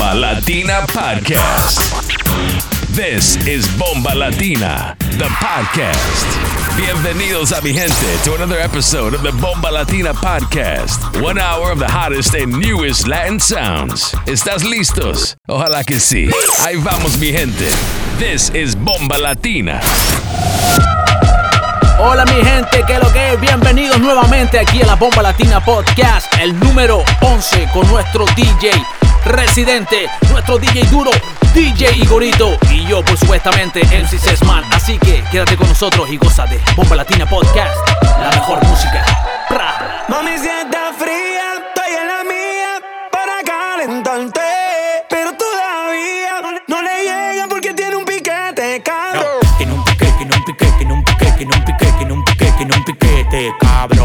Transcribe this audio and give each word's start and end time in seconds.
Bomba 0.00 0.14
Latina 0.14 0.80
Podcast. 0.88 1.76
This 2.96 3.36
is 3.46 3.68
Bomba 3.76 4.14
Latina, 4.14 4.96
the 5.18 5.28
podcast. 5.28 6.24
Bienvenidos 6.74 7.52
a 7.52 7.60
mi 7.60 7.72
gente 7.74 8.24
to 8.24 8.34
another 8.34 8.58
episode 8.58 9.12
of 9.12 9.22
the 9.22 9.30
Bomba 9.32 9.68
Latina 9.70 10.14
Podcast. 10.14 11.20
One 11.20 11.38
hour 11.38 11.70
of 11.70 11.78
the 11.78 11.86
hottest 11.86 12.34
and 12.34 12.58
newest 12.58 13.08
Latin 13.08 13.38
sounds. 13.38 14.14
¿Estás 14.24 14.64
listos? 14.64 15.36
Ojalá 15.46 15.84
que 15.84 16.00
sí. 16.00 16.30
Ahí 16.64 16.76
vamos 16.76 17.18
mi 17.18 17.30
gente. 17.30 17.68
This 18.18 18.48
is 18.54 18.74
Bomba 18.74 19.18
Latina. 19.18 19.82
Hola 21.98 22.24
mi 22.24 22.42
gente, 22.42 22.82
¿qué 22.86 22.98
lo 22.98 23.12
que 23.12 23.34
es? 23.34 23.40
Bienvenidos 23.40 24.00
nuevamente 24.00 24.58
aquí 24.58 24.80
a 24.80 24.86
la 24.86 24.94
Bomba 24.94 25.20
Latina 25.20 25.62
Podcast, 25.62 26.32
el 26.40 26.58
número 26.58 27.04
11 27.20 27.68
con 27.74 27.86
nuestro 27.90 28.24
DJ 28.34 28.70
residente, 29.24 30.08
nuestro 30.30 30.58
DJ 30.58 30.84
duro, 30.86 31.10
DJ 31.54 31.96
Igorito 31.98 32.56
y 32.70 32.86
yo 32.86 33.02
por 33.04 33.16
supuestamente 33.16 33.82
MC 33.84 34.18
Sesman. 34.18 34.64
Así 34.72 34.98
que 34.98 35.22
quédate 35.30 35.56
con 35.56 35.68
nosotros 35.68 36.08
y 36.10 36.16
goza 36.16 36.46
de 36.46 36.60
Bomba 36.76 36.96
Latina 36.96 37.26
Podcast, 37.26 37.76
la 38.20 38.30
mejor 38.30 38.64
música. 38.64 39.04
Pra. 39.48 40.04
Mami, 40.08 40.38
si 40.38 40.48
está 40.48 40.92
fría, 40.98 41.54
estoy 41.58 41.94
en 42.00 42.06
la 42.08 42.24
mía 42.24 42.80
para 43.10 43.42
calentarte. 43.44 44.40
Pero 45.08 45.32
todavía 45.34 46.62
no 46.68 46.82
le 46.82 47.02
llega 47.02 47.46
porque 47.48 47.74
tiene 47.74 47.96
un 47.96 48.04
piquete, 48.04 48.82
cabrón. 48.82 49.24
Tiene 49.56 49.72
un 49.72 49.84
pique, 49.84 50.06
tiene 50.18 50.36
un 50.36 50.44
pique, 50.44 50.66
tiene 50.78 50.92
un 50.92 51.04
pique, 51.04 51.32
tiene 51.32 51.54
un 51.54 51.64
pique, 51.64 51.92
tiene 51.98 52.12
un 52.12 52.24
pique, 52.24 52.52
tiene 52.52 52.76
un 52.76 52.84
piquete, 52.84 53.52
cabrón. 53.60 53.99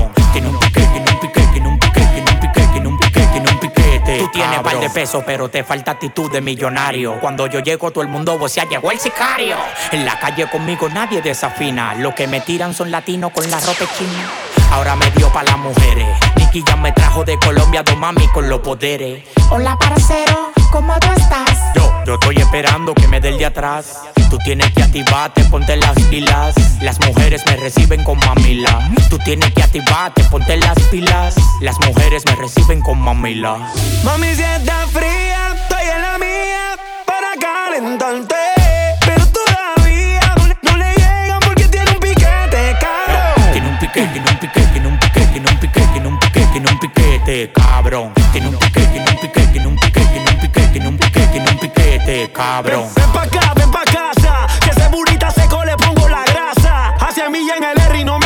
Tú 4.46 4.52
tienes 4.52 4.72
par 4.72 4.80
de 4.80 4.90
peso, 4.90 5.24
pero 5.26 5.50
te 5.50 5.64
falta 5.64 5.92
actitud 5.92 6.32
de 6.32 6.40
millonario. 6.40 7.20
Cuando 7.20 7.48
yo 7.48 7.62
llego, 7.62 7.92
todo 7.92 8.04
el 8.04 8.10
mundo 8.10 8.38
vocea, 8.38 8.66
llegó 8.66 8.92
el 8.92 9.00
sicario. 9.00 9.58
En 9.92 10.06
la 10.06 10.20
calle 10.20 10.48
conmigo 10.50 10.88
nadie 10.90 11.22
desafina. 11.22 11.96
Lo 11.96 12.14
que 12.14 12.28
me 12.28 12.42
tiran 12.42 12.74
son 12.74 12.92
latinos 12.92 13.32
con 13.32 13.50
la 13.50 13.60
ropa 13.60 13.86
china. 13.98 14.30
Ahora 14.72 14.96
me 14.96 15.10
dio 15.12 15.30
pa' 15.30 15.44
las 15.44 15.58
mujeres. 15.58 16.08
Nicky 16.56 16.72
ya 16.72 16.78
me 16.78 16.94
trajo 16.94 17.26
de 17.26 17.38
Colombia 17.38 17.84
dos 17.84 17.98
mami 17.98 18.26
con 18.30 18.48
los 18.48 18.62
poderes. 18.62 19.24
Hola, 19.50 19.78
parcero, 19.78 20.54
¿cómo 20.72 20.98
tú 21.00 21.08
estás? 21.18 21.60
Yo, 21.76 21.92
yo 22.06 22.14
estoy 22.14 22.38
esperando 22.38 22.94
que 22.94 23.10
me 23.10 23.20
dé 23.20 23.28
el 23.30 23.38
de 23.38 23.46
atrás. 23.46 24.04
Tú 24.30 24.38
tienes 24.38 24.72
que 24.72 24.84
activarte, 24.84 25.44
ponte 25.46 25.76
las 25.76 26.00
pilas. 26.10 26.56
Las 26.82 26.98
mujeres 27.06 27.44
me 27.46 27.58
reciben 27.58 28.06
con 28.06 28.18
mamila. 28.20 28.90
Tú 29.10 29.18
tienes 29.20 29.54
que 29.54 29.64
activarte, 29.64 30.24
ponte 30.32 30.56
las 30.56 30.80
pilas. 30.90 31.36
Las 31.60 31.76
mujeres 31.86 32.24
me 32.26 32.36
reciben 32.36 32.80
con 32.82 33.02
mamila. 33.02 33.58
Mami, 34.06 34.34
si 34.34 34.44
está 34.44 34.88
fría, 34.88 35.56
estoy 35.56 35.90
en 35.94 36.02
la 36.02 36.18
mía 36.18 36.78
para 37.06 37.36
calentarte. 37.38 38.36
Pero 39.06 39.26
todavía 39.28 40.36
no 40.62 40.78
le 40.78 40.94
llega 40.96 41.38
porque 41.46 41.68
tiene 41.68 41.92
un 41.92 42.00
piquete, 42.00 42.78
cabrón. 42.80 43.52
Tiene 43.52 43.70
un 43.70 43.78
pique, 43.78 44.08
tiene 44.08 44.30
un 44.32 44.38
pique, 44.40 44.40
tiene 44.40 44.40
un 44.40 44.40
pique, 44.40 44.40
tiene 44.40 44.40
un 44.40 44.40
pique, 44.40 44.65
tiene 46.56 46.72
un 46.72 46.80
piquete, 46.80 47.52
cabrón. 47.52 48.14
Tiene 48.32 48.48
un 48.48 48.56
pique, 48.58 48.80
tiene 48.88 49.10
un 49.10 49.18
pique, 49.18 49.42
tiene 49.52 49.68
un 49.68 49.76
pique, 49.76 50.02
tiene 50.06 50.30
un 50.30 50.38
pique, 50.40 50.62
tiene 50.72 50.88
un 50.88 50.98
pique, 50.98 51.28
tiene 51.28 51.50
un 51.52 51.58
piquete, 51.58 52.32
cabrón. 52.32 52.88
Ven 52.96 53.12
pa' 53.12 53.24
acá, 53.24 53.54
ven 53.58 53.72
pa' 53.72 53.84
casa. 53.84 54.48
Que 54.62 54.70
ese 54.70 54.88
burrita 54.88 55.30
seco 55.32 55.66
le 55.66 55.76
pongo 55.76 56.08
la 56.08 56.24
grasa. 56.24 56.96
Hacia 56.98 57.30
mí 57.30 57.40
en 57.40 57.62
el 57.62 57.78
R 57.78 58.00
y 58.00 58.06
no 58.06 58.18
me 58.20 58.25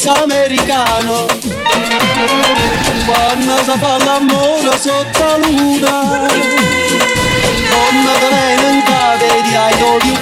pezzo 0.00 0.12
americano. 0.22 1.26
Quando 3.04 3.56
si 3.56 3.78
fa 3.78 3.98
l'amore 4.04 4.78
sotto 4.78 5.24
la 5.24 5.36
luna 5.36 6.28
quando 7.70 8.12
te 8.18 8.28
ne 8.30 8.82
vedi 9.18 9.54
ai 9.56 9.76
tuoi 9.78 10.19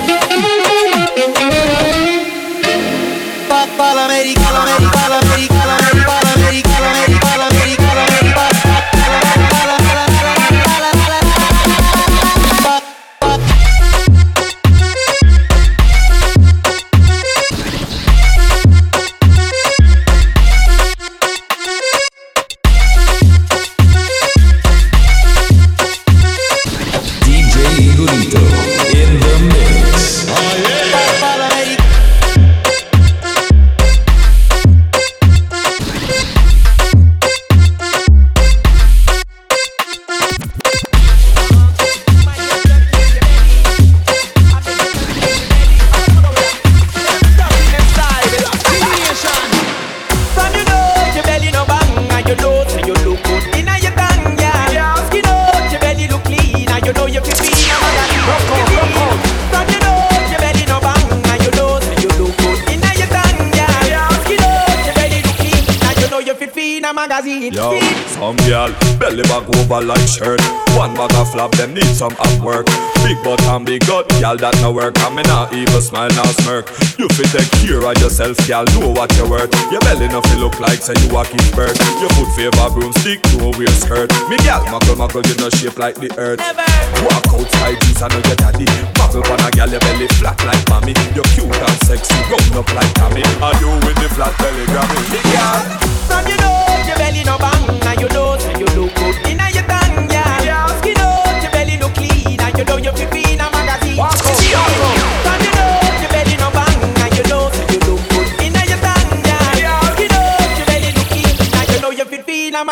that 74.39 74.55
no 74.63 74.71
work 74.71 74.95
I'm 75.03 75.19
in 75.19 75.27
a 75.27 75.51
evil 75.51 75.83
smile 75.83 76.11
now 76.15 76.27
smirk. 76.43 76.71
You 76.99 77.07
fit 77.15 77.31
take 77.31 77.51
care 77.63 77.83
of 77.83 77.95
yourself, 77.99 78.39
girl, 78.47 78.65
know 78.79 78.91
what 78.91 79.11
you're 79.19 79.29
worth. 79.29 79.51
Your 79.71 79.83
belly 79.83 80.09
no 80.09 80.23
feel 80.31 80.47
look 80.47 80.59
like, 80.59 80.83
say 80.83 80.95
you 81.03 81.11
a 81.15 81.23
kid 81.27 81.43
birth. 81.55 81.79
Your 81.99 82.11
foot 82.15 82.31
favor 82.35 82.69
broomstick, 82.71 83.23
no 83.39 83.51
real 83.59 83.75
skirt. 83.75 84.11
Me 84.31 84.39
girl, 84.47 84.63
muckle 84.71 84.97
muckle, 84.97 85.23
you 85.27 85.35
no 85.43 85.51
shape 85.51 85.79
like 85.79 85.97
the 85.99 86.11
earth. 86.19 86.39
Never. 86.39 86.67
Walk 87.07 87.27
outside, 87.35 87.79
jeans, 87.83 88.03
I 88.03 88.09
know 88.09 88.23
your 88.23 88.39
daddy. 88.39 88.67
Muckle 88.99 89.27
on 89.27 89.43
a 89.43 89.51
girl, 89.51 89.71
your 89.71 89.83
belly 89.83 90.09
flat 90.19 90.39
like 90.47 90.63
mommy. 90.71 90.95
You're 91.15 91.27
cute 91.35 91.51
and 91.51 91.79
sexy, 91.87 92.15
round 92.31 92.55
up 92.59 92.69
like 92.75 92.93
Tommy. 92.95 93.23
Are 93.43 93.55
you 93.59 93.71
with 93.87 93.99
the 93.99 94.09
flat 94.15 94.35
belly, 94.39 94.65
Grammy? 94.71 94.99
Me 95.13 95.21
girl. 95.35 95.88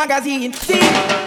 magazine. 0.06 0.52
See? 0.52 1.25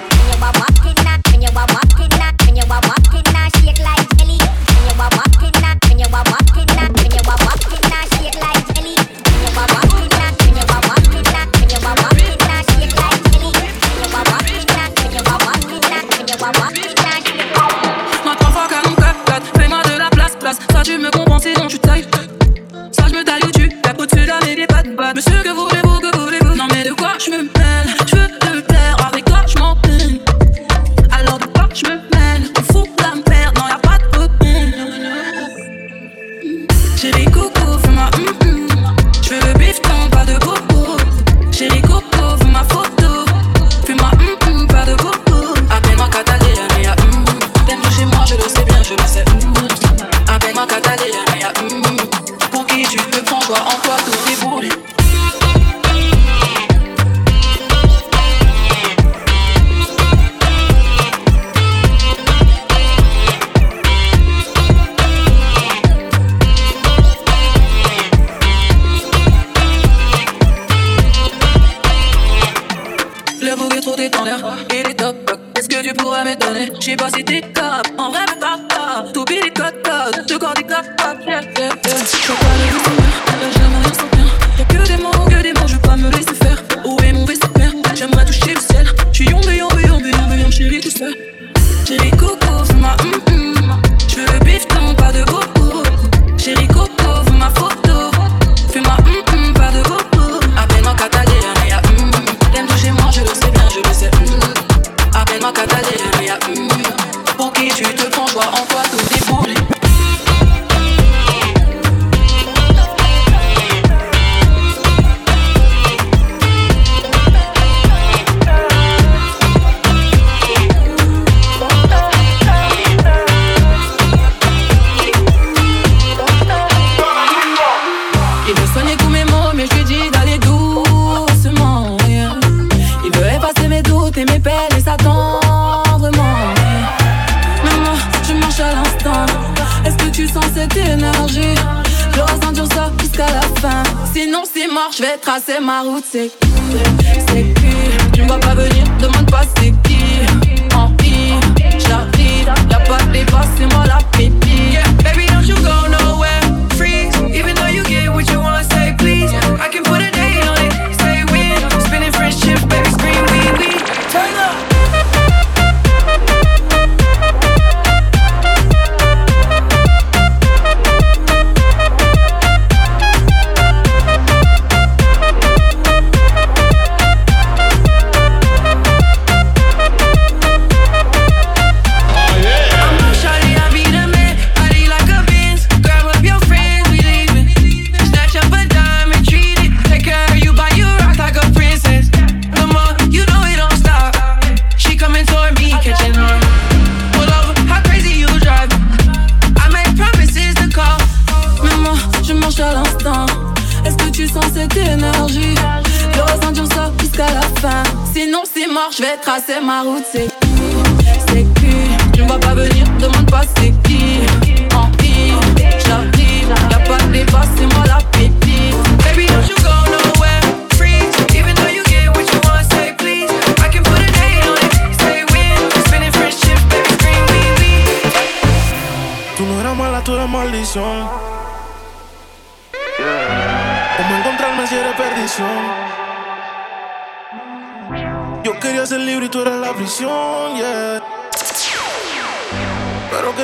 Musik. 146.00 146.39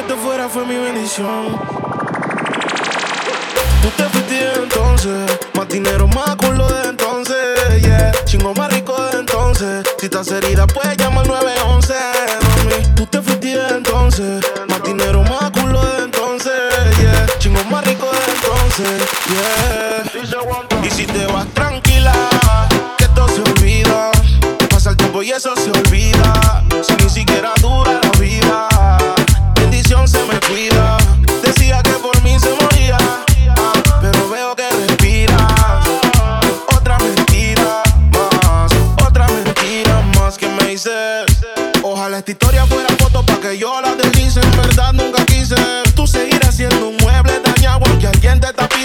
Te 0.08 0.16
fuera 0.16 0.48
fue 0.48 0.66
mi 0.66 0.76
bendición. 0.76 1.60
Tú 3.82 3.90
te 3.98 4.04
fuiste 4.10 4.52
entonces, 4.56 5.40
más 5.56 5.68
dinero, 5.68 6.08
más 6.08 6.36
culo 6.36 6.68
de 6.68 6.90
entonces, 6.90 7.36
yeah. 7.82 8.12
Chingo 8.26 8.54
más 8.54 8.72
rico 8.72 8.96
de 9.06 9.20
entonces. 9.20 9.86
Si 10.00 10.06
estás 10.06 10.28
herida, 10.32 10.68
puedes 10.68 10.98
llamar 10.98 11.28
911, 11.28 11.94
mami. 12.44 12.96
Tú 12.96 13.06
te 13.08 13.22
fuiste 13.22 13.54
entonces, 13.70 14.46
más 14.68 14.84
dinero, 14.84 15.24
más 15.24 15.50
culo 15.52 15.84
de 15.84 16.04
entonces, 16.04 16.54
yeah. 17.00 17.26
Chingo 17.40 17.64
más 17.66 17.86
rico 17.86 18.06
de 18.12 18.32
entonces, 18.34 19.10
yeah. 19.30 20.86
Y 20.86 20.90
si 20.92 21.06
te 21.06 21.26
vas 21.28 21.48
tranquila, 21.54 22.14
que 22.98 23.08
todo 23.10 23.28
se 23.30 23.42
olvida. 23.42 24.12
Pasa 24.70 24.92
el 24.92 24.98
tiempo 24.98 25.24
y 25.24 25.32
eso 25.32 25.56
se 25.56 25.72
olvida. 25.72 26.15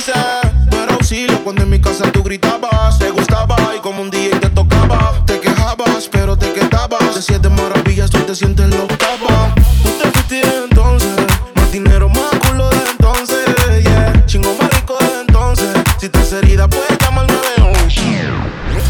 Era 0.08 0.94
auxilio 0.94 1.42
cuando 1.44 1.62
en 1.62 1.70
mi 1.70 1.80
casa 1.80 2.10
tú 2.10 2.22
gritabas. 2.22 2.98
Te 2.98 3.10
gustaba 3.10 3.56
y 3.76 3.80
como 3.80 4.00
un 4.02 4.10
día 4.10 4.40
te 4.40 4.48
tocaba. 4.48 5.22
Te 5.26 5.38
quejabas, 5.40 6.08
pero 6.10 6.36
te 6.36 6.52
quedabas. 6.52 7.14
De 7.14 7.22
siete 7.22 7.48
maravillas 7.50 8.10
tú 8.10 8.18
te 8.20 8.34
sientes 8.34 8.68
la 8.70 8.82
octava. 8.82 9.54
Tú 9.82 9.90
te 10.02 10.10
fuiste 10.10 10.42
entonces. 10.64 11.16
Más 11.54 11.72
dinero, 11.72 12.08
más 12.08 12.30
culo 12.40 12.70
de 12.70 12.90
entonces. 12.90 13.44
Yeah. 13.82 14.24
Chingo 14.26 14.54
más 14.54 14.70
rico 14.74 14.96
de 15.00 15.20
entonces. 15.20 15.68
Si 15.98 16.06
estás 16.06 16.32
herida, 16.32 16.66
puedes 16.68 16.98
llamar 16.98 17.26
911. 17.26 18.02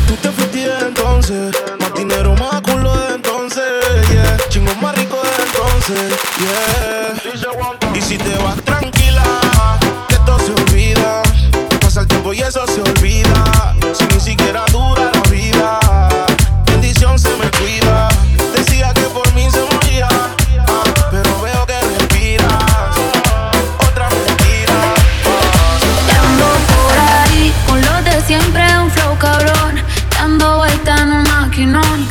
Tú 0.06 0.14
te 0.22 0.30
fuiste 0.30 0.70
entonces. 0.86 1.56
Más 1.80 1.94
dinero, 1.94 2.34
más 2.36 2.60
culo 2.60 2.96
de 2.96 3.14
entonces. 3.16 3.64
Yeah. 4.12 4.36
Chingo 4.48 4.74
más 4.76 4.96
rico 4.96 5.16
de 5.16 5.42
entonces. 5.44 6.18
Yeah. 6.38 6.79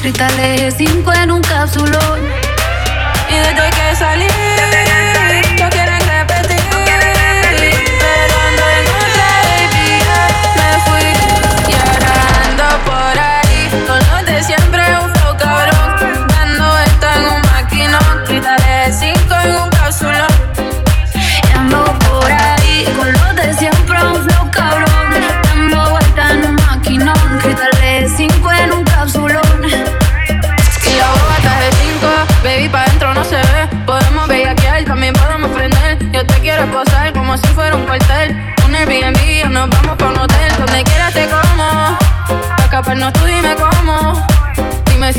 Cristales 0.02 0.76
5 0.78 1.14
en 1.14 1.32
un 1.32 1.42
capsulón. 1.42 2.20
Y 3.30 3.36
desde 3.36 3.70
que 3.70 3.96
salí, 3.98 4.28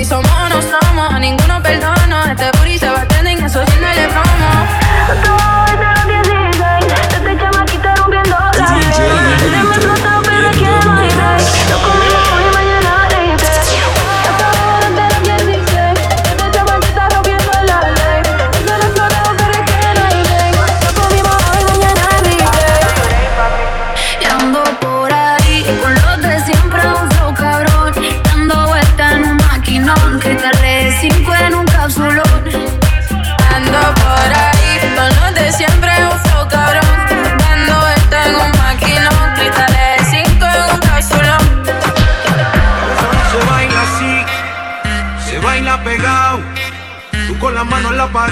si 0.00 0.06
somos 0.06 0.48
no 0.48 0.62
somos. 0.62 1.12
A 1.12 1.18
ninguno 1.18 1.60
perdono. 1.62 1.89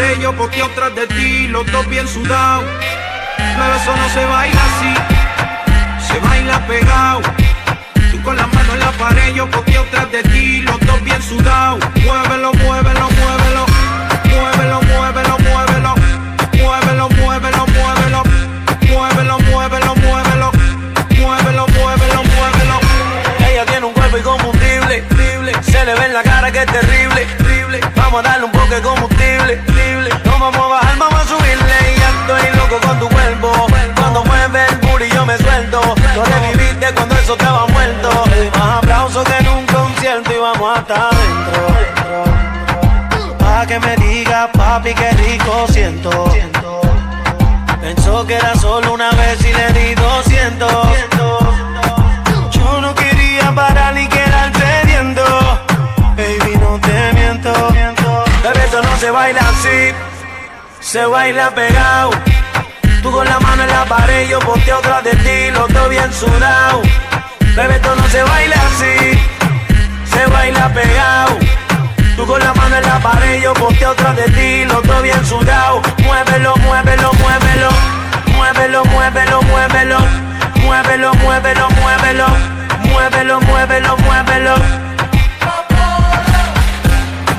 Mano 0.09 0.17
en 0.17 0.17
la 0.17 0.17
pared, 0.17 0.21
yo 0.21 0.33
poteo 0.33 0.69
tras 0.75 0.95
de 0.95 1.07
ti, 1.07 1.49
los 1.49 1.71
dos 1.71 1.87
bien 1.89 2.09
sudados. 2.09 2.65
Pero 3.37 3.75
eso 3.75 3.97
no 3.97 4.09
se 4.09 4.25
baila 4.25 4.61
así, 4.65 4.95
se 6.07 6.19
baila 6.21 6.67
pegado. 6.67 7.21
Tú 8.11 8.23
con 8.23 8.37
la 8.37 8.47
mano 8.47 8.73
en 8.75 8.81
la 8.81 8.91
pared, 8.93 9.35
yo 9.35 9.49
poteo 9.51 9.85
tras 9.91 10.11
de 10.11 10.23
ti, 10.23 10.63
los 10.63 10.81
dos 10.81 11.03
bien 11.05 11.23
sudados. 11.23 11.81
Muévelo, 12.05 12.53
muévelo, 12.55 13.09
muévelo. 13.11 13.67
Muévelo, 14.25 14.81
muévelo, 14.83 15.39
muévelo. 15.39 15.95
Muévelo, 16.53 17.09
muévelo, 17.11 17.67
muévelo. 17.67 18.23
Muévelo, 18.89 19.39
muévelo, 19.41 19.95
muévelo. 19.97 20.53
Muévelo, 21.19 21.67
muévelo, 21.69 22.23
muévelo. 22.23 22.81
Ella 23.51 23.65
tiene 23.67 23.87
un 23.87 23.93
cuerpo 23.93 24.19
incombustible. 24.19 25.05
Se 25.63 25.85
le 25.85 25.95
ve 25.95 26.07
en 26.07 26.15
la 26.15 26.23
cara 26.23 26.51
que 26.51 26.61
es 26.61 26.67
terrible. 26.67 27.27
Vamos 27.97 28.21
a 28.21 28.23
darle 28.23 28.45
un 28.47 28.58
cuando 36.95 37.15
eso 37.17 37.33
estaba 37.33 37.67
muerto. 37.67 38.11
Más 38.59 38.79
aplausos 38.79 39.25
que 39.25 39.37
en 39.37 39.49
un 39.49 39.67
concierto 39.67 40.33
y 40.33 40.39
vamos 40.39 40.79
hasta 40.79 40.95
adentro. 41.09 41.67
Pa' 43.39 43.67
que 43.67 43.79
me 43.81 43.97
diga, 43.97 44.51
papi, 44.53 44.95
qué 44.95 45.11
rico 45.11 45.67
siento. 45.69 46.33
Pensó 47.81 48.27
que 48.27 48.35
era 48.35 48.55
solo 48.57 48.93
una 48.93 49.11
vez 49.13 49.39
y 49.45 49.53
le 49.53 49.73
di 49.73 49.95
200. 49.95 50.73
Yo 52.51 52.81
no 52.81 52.95
quería 52.95 53.53
parar 53.55 53.95
ni 53.95 54.07
quedar 54.09 54.53
cediendo. 54.53 55.25
Baby, 56.17 56.57
no 56.61 56.79
te 56.81 57.13
miento. 57.15 57.53
Bebé, 58.43 58.65
eso 58.67 58.83
no 58.83 58.97
se 58.99 59.11
baila 59.11 59.41
así. 59.41 59.95
Se 60.81 61.05
baila 61.07 61.51
pegado 61.51 62.28
con 63.19 63.27
la 63.27 63.41
mano 63.41 63.65
en 63.65 63.69
la 63.71 63.85
pared, 63.85 64.29
yo 64.29 64.39
ponte 64.39 64.73
otra 64.73 65.03
de 65.03 65.11
ti, 65.11 65.51
lo 65.51 65.67
estoy 65.67 65.91
bien 65.91 66.13
sudado. 66.13 66.83
Bebé, 67.57 67.75
esto 67.75 67.97
no 67.97 68.07
se 68.07 68.23
baila 68.23 68.55
así, 68.55 69.19
se 70.13 70.27
baila 70.27 70.73
pegado. 70.73 71.37
Tú 72.15 72.25
con 72.25 72.39
la 72.39 72.55
mano 72.55 72.77
en 72.77 72.83
la 72.85 73.01
pared, 73.01 73.43
yo 73.43 73.55
ponte 73.55 73.85
otra 73.85 74.13
de 74.13 74.23
ti, 74.37 74.65
lo 74.67 74.81
estoy 74.81 75.03
bien 75.03 75.27
sudado. 75.27 75.83
Muévelo, 76.05 76.55
muévelo, 76.59 77.11
muévelo, 77.15 77.71
muévelo, 78.37 78.85
muévelo, 78.85 79.43
muévelo, 79.43 79.99
muévelo, 80.63 81.13
muévelo, 81.15 81.59
muévelo, 81.83 82.29
muévelo, 82.85 83.41
muévelo, 83.41 83.97
muévelo. 83.97 84.55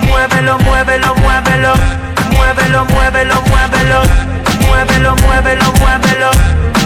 Muévelo, 0.09 0.57
muévelo, 0.59 1.15
muévelo, 1.15 1.73
muévelo, 2.35 2.85
muévelo, 2.85 3.41
muévelo. 3.43 4.48
Muévelo, 4.69 5.15
muévelo, 5.15 5.65
muévelo. 5.79 6.29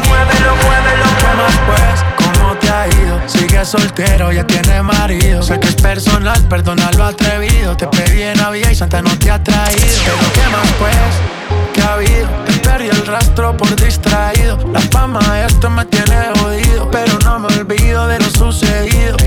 Muévelo, 0.08 0.52
muévelo, 0.64 1.06
muévelo. 1.22 1.46
pues, 1.68 1.98
¿cómo 2.18 2.56
te 2.56 2.70
ha 2.70 2.88
ido? 2.88 3.22
Sigue 3.28 3.66
soltero, 3.66 4.32
ya 4.32 4.46
tiene 4.46 4.82
marido. 4.82 5.42
Sé 5.44 5.60
que 5.60 5.68
es 5.68 5.76
personal, 5.76 6.42
perdona 6.48 6.92
lo 6.98 7.06
atrevido. 7.06 7.76
Te 7.78 7.88
pedí 7.88 8.24
en 8.24 8.38
Navidad 8.38 8.70
y 8.72 8.76
Santa 8.76 9.02
no 9.02 9.18
te 9.20 9.30
ha 9.32 9.44
traído. 9.44 9.82
Pero 10.06 10.18
¿qué 10.34 10.50
más 10.52 10.72
pues? 10.80 11.74
¿Qué 11.74 11.82
ha 11.82 11.94
habido? 11.94 12.28
Te 12.46 12.54
perdí 12.54 12.88
el 12.88 13.06
rastro 13.06 13.56
por 13.58 13.76
distraído. 13.76 14.58
La 14.72 14.82
fama 14.82 15.20
de 15.34 15.46
esto 15.46 15.70
me 15.70 15.86
tiene 15.86 16.16
jodido. 16.40 16.90
Pero 16.92 17.20
no 17.20 17.40
me 17.40 17.48
olvido 17.48 18.08
de 18.08 18.20
lo 18.20 18.30
sucedido. 18.30 19.18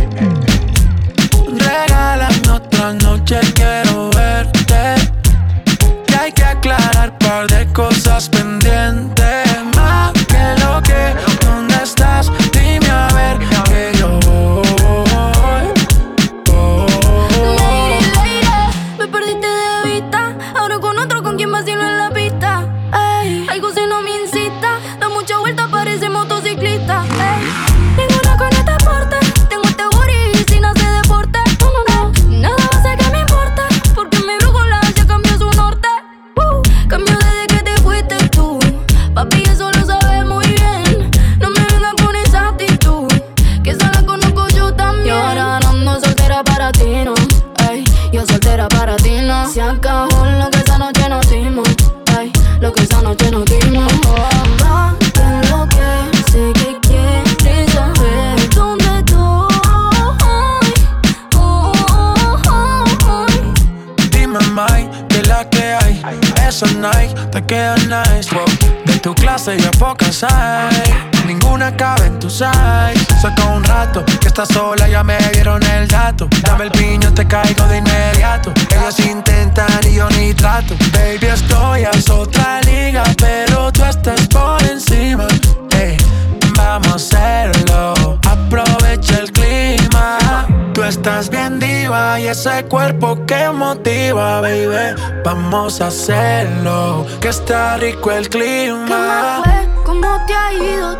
Regálame 1.59 2.51
otra 2.51 2.93
noche, 2.95 3.41
quiero 3.55 4.11
verte. 4.11 4.56
Par 7.37 7.47
de 7.49 7.67
cosas 7.75 8.31
pendientes. 8.31 9.46
Pocas. 69.87 70.25
Ninguna 71.27 71.77
cabe 71.77 72.07
en 72.07 72.19
tu 72.19 72.29
size. 72.29 73.07
Saca 73.21 73.45
un 73.47 73.63
rato 73.65 74.05
que 74.21 74.29
estás 74.29 74.49
sola, 74.49 74.89
ya 74.89 75.03
me 75.03 75.17
dieron 75.33 75.63
el 75.63 75.87
dato. 75.89 76.29
Dame 76.43 76.65
el 76.65 76.71
piño, 76.71 77.13
te 77.13 77.27
caigo 77.27 77.65
de 77.67 77.79
inmediato. 77.79 78.53
Ellos 78.75 78.99
intentan 79.01 79.81
y 79.89 79.95
yo 79.95 80.09
ni 80.11 80.35
trato. 80.35 80.75
Baby, 80.93 81.27
estoy 81.27 81.85
a 81.85 81.91
otra 82.13 82.61
liga, 82.63 83.05
pero 83.19 83.73
tú 83.73 83.85
estás 83.85 84.27
por 84.29 84.63
encima. 84.65 85.27
Ey, 85.79 85.97
vamos 86.57 86.93
a 86.93 86.97
hacerlo. 86.97 88.19
Aprovecha 88.23 89.19
el 89.19 89.33
clima. 89.33 90.47
Tú 90.75 90.85
estás 90.85 91.31
bien 91.31 91.59
diva 91.59 92.21
y 92.21 92.27
ese 92.29 92.65
cuerpo 92.65 93.25
que 93.27 93.49
motiva, 93.51 94.41
baby. 94.41 94.95
Vamos 95.25 95.81
a 95.81 95.87
hacerlo, 95.87 97.07
que 97.21 97.29
está 97.29 97.79
rico 97.79 98.13
el 98.13 98.29
¿Qué 98.29 98.71
más 98.89 99.43
clima. 99.43 99.66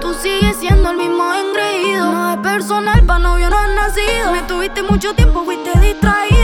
Tú 0.01 0.15
sigues 0.15 0.57
siendo 0.59 0.91
el 0.91 0.97
mismo 0.97 1.25
engreído. 1.35 2.13
No 2.13 2.31
es 2.33 2.39
personal, 2.39 3.05
pa' 3.05 3.19
novio 3.19 3.51
no 3.51 3.57
has 3.59 3.71
nacido. 3.71 4.33
Me 4.33 4.43
tuviste 4.43 4.83
mucho 4.83 5.15
tiempo, 5.15 5.45
fuiste 5.45 5.79
distraído. 5.81 6.36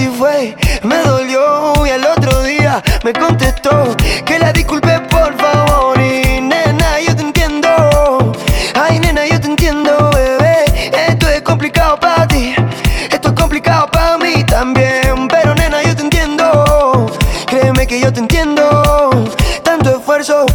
Así 0.00 0.08
fue, 0.16 0.56
me 0.82 0.98
dolió. 1.02 1.86
Y 1.86 1.90
al 1.90 2.04
otro 2.06 2.42
día 2.42 2.82
me 3.04 3.12
contestó 3.12 3.94
que 4.24 4.38
la 4.38 4.52
disculpe 4.52 4.98
por 5.10 5.36
favor. 5.36 5.98
Y 6.00 6.40
nena, 6.40 7.00
yo 7.06 7.14
te 7.14 7.22
entiendo. 7.22 8.32
Ay, 8.74 8.98
nena, 8.98 9.26
yo 9.26 9.40
te 9.40 9.48
entiendo, 9.48 10.10
bebé. 10.12 10.64
Esto 11.08 11.28
es 11.28 11.42
complicado 11.42 11.98
para 11.98 12.26
ti, 12.26 12.54
esto 13.10 13.28
es 13.28 13.34
complicado 13.34 13.88
para 13.90 14.16
mí 14.18 14.44
también. 14.44 15.28
Pero 15.28 15.54
nena, 15.54 15.82
yo 15.82 15.94
te 15.94 16.02
entiendo. 16.02 17.06
Créeme 17.46 17.86
que 17.86 18.00
yo 18.00 18.12
te 18.12 18.20
entiendo. 18.20 19.10
Tanto 19.62 19.98
esfuerzo, 19.98 20.46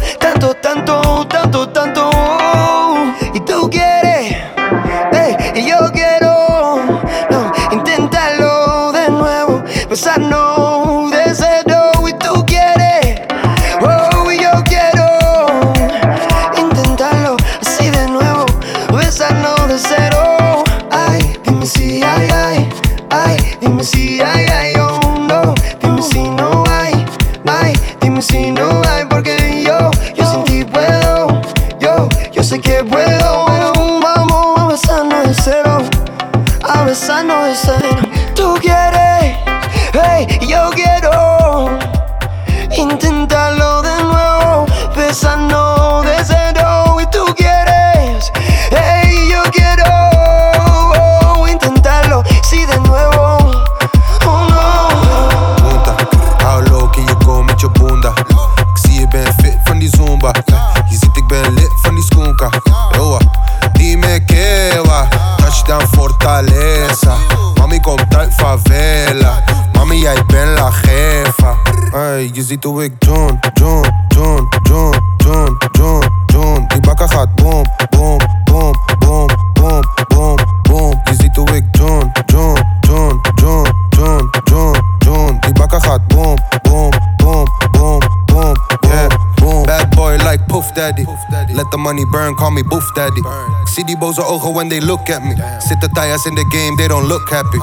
Je 72.60 72.68
hoe 72.68 72.84
ik 72.84 72.92
John, 72.98 73.38
John, 73.54 73.84
John, 74.08 74.48
John, 74.62 74.94
John, 75.16 75.56
John, 75.72 76.04
John. 76.26 76.64
Die 76.68 76.80
bakken 76.80 77.08
gaat 77.08 77.34
boom, 77.34 77.64
boom, 77.90 78.18
boom, 78.44 78.74
boom, 78.98 79.28
boom, 79.52 79.82
boom, 80.08 80.36
boom. 80.62 81.00
Je 81.04 81.14
ziet 81.18 81.36
hoe 81.36 81.48
ik 81.56 81.64
John, 81.70 82.12
John, 82.26 82.58
John, 82.80 83.20
John, 83.34 83.66
John, 83.88 84.30
John, 84.44 84.76
John. 84.98 85.36
Die 85.40 85.52
bakken 85.52 85.82
gaat 85.82 86.06
boom, 86.06 86.36
boom, 86.62 86.90
boom, 87.16 87.46
boom, 87.70 88.00
boom, 88.26 88.54
yeah, 88.80 89.08
boom. 89.34 89.62
Bad 89.62 89.94
boy 89.94 90.16
like 90.16 90.44
Puff 90.46 90.72
Daddy. 90.72 91.04
Let 91.52 91.70
the 91.70 91.76
money 91.76 92.04
burn, 92.10 92.34
call 92.34 92.50
me 92.50 92.62
boof 92.62 92.94
daddy. 92.94 93.22
CD 93.64 93.96
boze 93.96 94.24
ogen 94.24 94.54
when 94.54 94.68
they 94.68 94.80
look 94.80 95.10
at 95.10 95.22
me. 95.22 95.34
Zitten 95.58 95.92
tires 95.92 96.26
in 96.26 96.34
the 96.34 96.44
game, 96.50 96.76
they 96.76 96.88
don't 96.88 97.08
look 97.08 97.30
happy. 97.30 97.58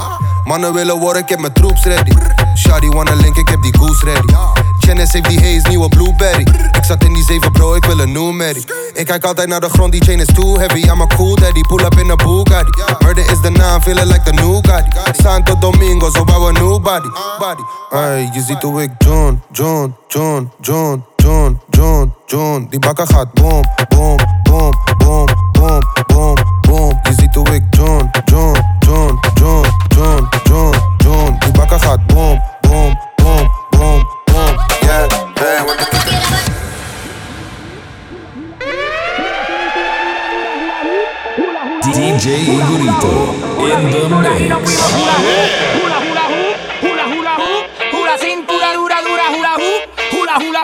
Mannen 0.45 0.73
willen 0.73 0.99
worden, 0.99 1.21
ik 1.21 1.29
heb 1.29 1.39
mijn 1.39 1.53
troops 1.53 1.84
ready. 1.84 2.12
Shawty 2.56 2.88
wanna 2.88 3.13
link, 3.13 3.38
ik 3.38 3.49
heb 3.49 3.62
die 3.62 3.77
goose 3.77 4.06
ready. 4.06 4.34
Janice 4.86 5.17
heeft 5.17 5.30
die 5.30 5.39
haze, 5.39 5.67
nieuwe 5.67 5.89
blueberry. 5.89 6.48
Ik 6.72 6.84
zat 6.84 7.04
in 7.04 7.13
die 7.13 7.24
zeven 7.24 7.52
bro, 7.52 7.76
ik 7.76 7.86
wil 7.86 8.00
een 8.00 8.12
new. 8.12 8.41
Ik 8.93 9.06
kijk 9.06 9.24
altijd 9.24 9.48
naar 9.48 9.60
de 9.60 9.69
grond, 9.69 9.91
die 9.91 10.04
chain 10.04 10.19
is 10.19 10.28
too 10.34 10.58
heavy. 10.58 10.80
I'm 10.80 11.02
a 11.02 11.08
cool 11.08 11.36
daddy, 11.36 11.62
pull 11.62 11.86
up 11.86 12.00
in 12.00 12.12
a 12.12 12.15
Bugatti. 12.15 12.84
Murder 13.00 13.32
is 13.32 13.41
the 13.41 13.50
naam, 13.50 13.82
feeling 13.82 14.08
like 14.08 14.24
the 14.24 14.32
new 14.32 14.62
Gotti. 14.62 15.22
Santo 15.22 15.56
Domingo, 15.60 16.10
zo 16.10 16.24
bouwen 16.24 16.54
new 16.54 16.80
body. 16.82 17.08
Ay, 17.91 18.30
je 18.34 18.41
ziet 18.41 18.62
hoe 18.62 18.82
ik 18.82 18.91
John, 18.98 19.41
John, 19.52 19.96
John, 20.08 20.52
John, 20.62 21.04
John, 21.17 21.60
John, 21.69 22.13
John. 22.26 22.67
Die 22.69 22.80
bakken 22.80 23.08
gaat 23.08 23.34
boom, 23.34 23.63
boom, 23.88 24.17
boom, 24.43 24.74
boom, 24.98 25.28
boom, 25.52 25.82
boom, 26.08 26.36
boom. 26.62 27.00
Je 27.04 27.13
ziet 27.17 27.36
hoe 27.36 27.54
ik 27.54 27.63
John, 27.69 28.10
John, 28.26 28.58
John, 28.80 29.19
John, 29.34 29.67
John, 29.88 30.28
John, 30.43 30.76
John. 30.98 31.36
Die 31.39 31.52
bakken 31.52 31.80
gaat 31.80 32.06
boom, 32.08 32.41
boom. 32.62 33.12
DJ 41.83 42.25
Igorito 42.57 43.13
in 43.61 43.81
the 43.91 44.03
mix. 44.09 44.65
Hula 44.93 45.13
hula 45.13 46.25
hoop, 46.25 46.57
hula 46.81 47.05
hula 47.05 47.33
hoop, 47.37 47.65
hula 47.93 48.17
cintura 48.17 48.69
dura 48.73 48.97
dura 49.05 49.25
hula 49.29 49.53
hula 49.53 50.63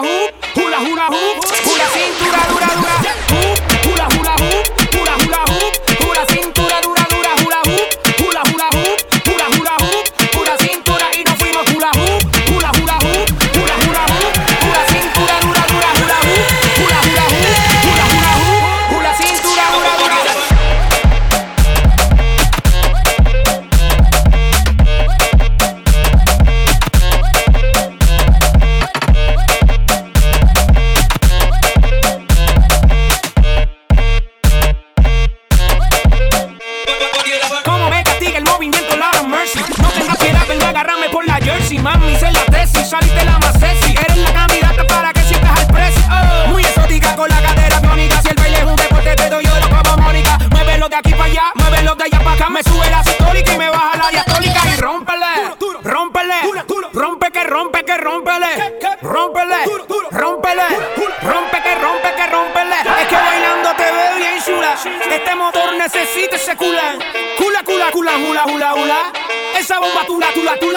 rompe 61.22 61.62
que 61.62 61.76
rompe 61.76 62.14
que 62.16 62.28
rómpele. 62.28 62.76
Es 63.02 63.08
que 63.08 63.16
bailando 63.16 63.74
te 63.76 63.92
veo 63.92 64.16
bien 64.16 64.44
chula. 64.44 64.76
Este 65.10 65.36
motor 65.36 65.74
necesita 65.76 66.36
ese 66.36 66.56
cula. 66.56 66.98
Cula, 67.38 67.64
cula, 67.64 67.92
cula, 67.92 68.18
hula, 68.18 68.46
hula, 68.46 68.74
hula. 68.74 69.12
Esa 69.58 69.80
bomba 69.80 70.06
tula 70.06 70.28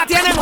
tiene, 0.06 0.32
muévelo. 0.34 0.41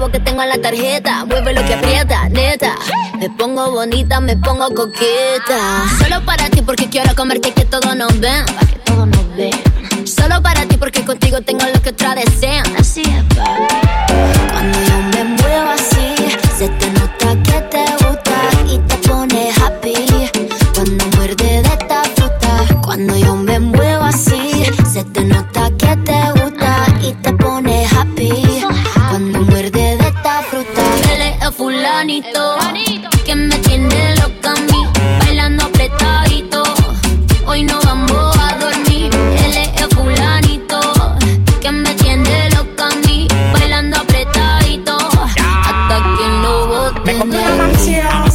los 0.00 0.10
que 0.10 0.20
tengo 0.20 0.42
en 0.42 0.48
la 0.50 0.58
tarjeta. 0.58 1.24
Mueve 1.24 1.54
lo 1.54 1.64
que 1.64 1.74
aprieta, 1.74 2.28
neta. 2.28 2.74
Me 3.18 3.30
pongo 3.30 3.70
bonita, 3.70 4.20
me 4.20 4.36
pongo 4.36 4.68
coqueta. 4.74 5.84
Solo 5.98 6.24
para 6.24 6.50
ti 6.50 6.60
porque 6.60 6.88
quiero 6.88 7.14
comerte 7.14 7.52
que 7.52 7.64
todos 7.64 7.96
nos 7.96 8.18
ven. 8.20 8.44
Pa' 8.44 8.66
que 8.66 8.76
todos 8.84 9.06
nos 9.06 9.36
ven. 9.36 10.06
Solo 10.06 10.42
para 10.42 10.66
ti 10.66 10.76
porque 10.76 11.04
contigo 11.04 11.40
tengo 11.40 11.64
lo 11.64 11.80
que 11.80 11.90
otras 11.90 12.16
desean. 12.16 12.64
Así 12.76 13.02
es, 13.02 13.36
pa. 13.36 13.73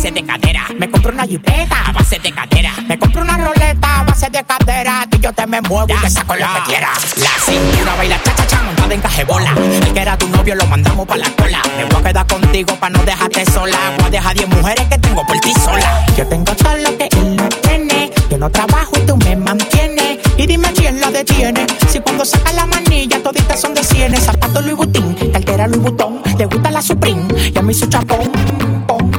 Base 0.10 0.22
de 0.22 0.26
cadera. 0.26 0.68
Me 0.78 0.90
compré 0.90 1.12
una 1.12 1.26
jipeta 1.26 1.86
a 1.86 1.92
base 1.92 2.20
de 2.20 2.32
cadera. 2.32 2.72
Me 2.88 2.98
compré 2.98 3.22
una 3.22 3.38
roleta 3.38 4.00
a 4.00 4.04
base 4.04 4.30
de 4.30 4.44
cadera. 4.44 5.06
Que 5.10 5.20
yo 5.20 5.34
te 5.34 5.46
me 5.46 5.62
muevo 5.62 5.88
y 5.88 6.02
te 6.02 6.10
saco 6.10 6.36
lo 6.36 6.46
que 6.46 6.62
quieras. 6.68 7.16
La 7.18 7.30
cintura 7.46 7.96
baila 7.96 8.20
cha 8.24 8.36
cha 8.36 8.48
cha 8.48 8.64
montada 8.64 8.94
en 8.94 9.02
cajebola. 9.02 9.54
El 9.58 9.94
que 9.94 10.00
era 10.00 10.18
tu 10.18 10.28
novio 10.30 10.56
lo 10.56 10.66
mandamos 10.66 11.06
pa' 11.06 11.18
la 11.18 11.30
cola. 11.32 11.62
Me 11.78 11.86
voy 11.86 12.02
a 12.02 12.04
quedar 12.04 12.28
contigo 12.28 12.76
pa' 12.80 12.90
no 12.90 13.04
dejarte 13.04 13.46
sola. 13.52 13.78
Voy 13.98 14.08
a 14.08 14.10
dejar 14.10 14.36
10 14.36 14.50
mujeres 14.50 14.88
que 14.88 14.98
tengo 14.98 15.26
por 15.26 15.40
ti 15.40 15.54
sola. 15.54 16.06
Yo 16.18 16.26
tengo 16.28 16.56
todo 16.56 16.78
lo 16.78 16.98
que 16.98 17.10
él 17.12 17.36
no 17.36 17.48
tiene. 17.50 18.12
Yo 18.30 18.38
no 18.38 18.50
trabajo 18.50 18.92
y 18.96 19.06
tú 19.06 19.16
me 19.18 19.36
mantienes. 19.36 20.20
Y 20.38 20.48
dime 20.48 20.72
quién 20.74 21.00
la 21.02 21.12
detiene. 21.12 21.68
Si 21.88 22.00
cuando 22.00 22.26
saca 22.26 22.52
la 22.54 22.66
manilla 22.66 23.22
toditas 23.22 23.60
son 23.60 23.74
de 23.74 23.84
cienes. 23.84 24.24
Zapato 24.24 24.62
Louis 24.62 24.76
Vuitton, 24.76 25.14
cartera 25.34 25.68
Louis 25.68 25.82
Vuitton. 25.82 26.22
Le 26.38 26.46
gusta 26.46 26.72
la 26.72 26.82
Supreme 26.82 27.28
y 27.54 27.58
a 27.58 27.62
mí 27.62 27.74
su 27.74 27.86
chapón. 27.88 28.32
pom. 28.88 29.19